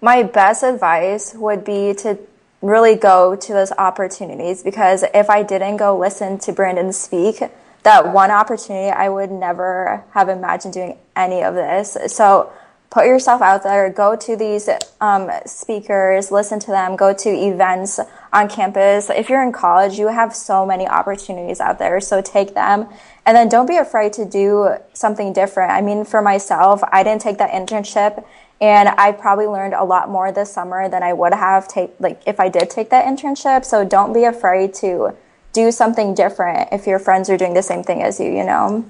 [0.00, 2.18] My best advice would be to
[2.60, 7.40] really go to those opportunities because if I didn't go listen to Brandon speak,
[7.84, 11.96] that one opportunity, I would never have imagined doing any of this.
[12.08, 12.52] So
[12.90, 14.68] put yourself out there, go to these
[15.00, 18.00] um, speakers, listen to them, go to events
[18.32, 19.10] on campus.
[19.10, 22.88] If you're in college, you have so many opportunities out there, so take them.
[23.26, 25.72] And then don't be afraid to do something different.
[25.72, 28.24] I mean, for myself, I didn't take that internship.
[28.60, 32.20] And I probably learned a lot more this summer than I would have take like
[32.26, 33.64] if I did take that internship.
[33.64, 35.14] So don't be afraid to
[35.52, 38.84] do something different if your friends are doing the same thing as you, you know.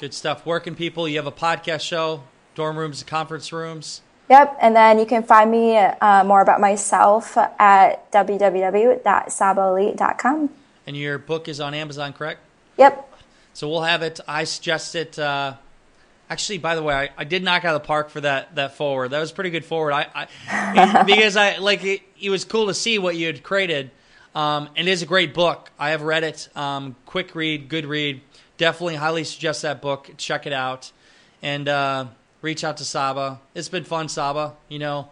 [0.00, 0.44] Good stuff.
[0.44, 2.24] Working people, you have a podcast show,
[2.54, 4.00] dorm rooms, conference rooms.
[4.30, 10.50] Yep, and then you can find me uh, more about myself at www.sabaelite.com.
[10.86, 12.40] And your book is on Amazon, correct?
[12.78, 13.10] Yep.
[13.52, 14.20] So we'll have it.
[14.26, 15.18] I suggest it.
[15.18, 15.54] Uh,
[16.30, 18.76] actually, by the way, I, I, did knock out of the park for that that
[18.76, 19.10] forward.
[19.10, 19.92] That was pretty good forward.
[19.92, 23.90] I, I because I like it, it, was cool to see what you had created.
[24.34, 25.70] Um, and it is a great book.
[25.78, 26.48] I have read it.
[26.56, 28.20] Um, quick read, good read.
[28.56, 30.10] Definitely highly suggest that book.
[30.16, 30.90] Check it out.
[31.40, 32.06] And uh,
[32.44, 33.38] reach out to Sabah.
[33.54, 34.52] It's been fun, Sabah.
[34.68, 35.08] You know,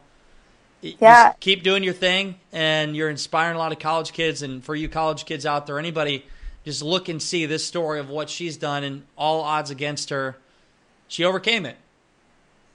[0.83, 1.29] yeah.
[1.29, 4.43] Just keep doing your thing, and you're inspiring a lot of college kids.
[4.43, 6.27] And for you college kids out there, anybody,
[6.65, 10.37] just look and see this story of what she's done, and all odds against her,
[11.09, 11.77] she overcame it.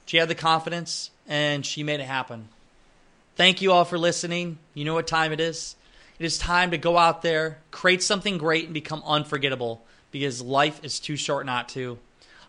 [0.05, 2.49] She had the confidence, and she made it happen.
[3.35, 4.57] Thank you all for listening.
[4.73, 5.75] You know what time it is.
[6.17, 10.83] It is time to go out there, create something great, and become unforgettable because life
[10.83, 11.99] is too short not to.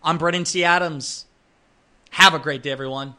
[0.02, 0.64] I'm Brandon T.
[0.64, 1.26] Adams.
[2.10, 3.14] Have a great day, everyone.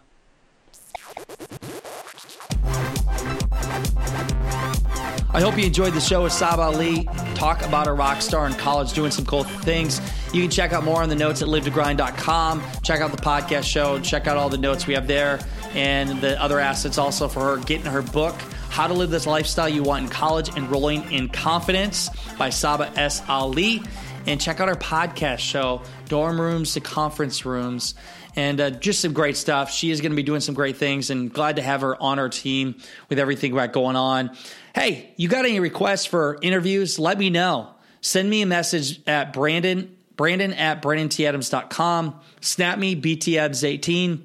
[5.31, 7.07] I hope you enjoyed the show with Sabah Ali.
[7.35, 10.01] Talk about a rock star in college doing some cool things.
[10.33, 12.63] You can check out more on the notes at livetogrind.com.
[12.83, 13.99] Check out the podcast show.
[13.99, 15.39] Check out all the notes we have there
[15.73, 18.35] and the other assets also for her getting her book,
[18.69, 23.21] How to Live This Lifestyle You Want in College, Enrolling in Confidence by Sabah S.
[23.29, 23.83] Ali.
[24.25, 27.93] And check out our podcast show, Dorm Rooms to Conference Rooms
[28.35, 29.71] and uh, just some great stuff.
[29.71, 32.19] She is going to be doing some great things, and glad to have her on
[32.19, 32.75] our team
[33.09, 34.31] with everything got going on.
[34.73, 36.99] Hey, you got any requests for interviews?
[36.99, 37.71] Let me know.
[38.01, 42.19] Send me a message at Brandon Brandon at BrandonTAdams.com.
[42.41, 44.19] Snap me BTAdams18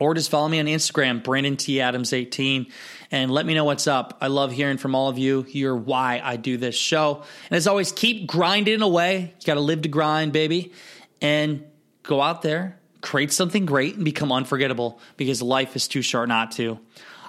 [0.00, 1.80] or just follow me on Instagram, Brandon T.
[1.80, 2.66] Adams 18,
[3.10, 4.18] and let me know what's up.
[4.20, 5.46] I love hearing from all of you.
[5.48, 7.22] You're why I do this show.
[7.50, 9.34] And as always, keep grinding away.
[9.38, 10.72] You got to live to grind, baby.
[11.20, 11.64] And
[12.02, 16.52] go out there, create something great and become unforgettable because life is too short not
[16.52, 16.78] to.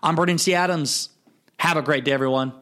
[0.01, 0.53] I'm Brandon T.
[0.55, 1.09] Adams.
[1.57, 2.53] Have a great day, everyone.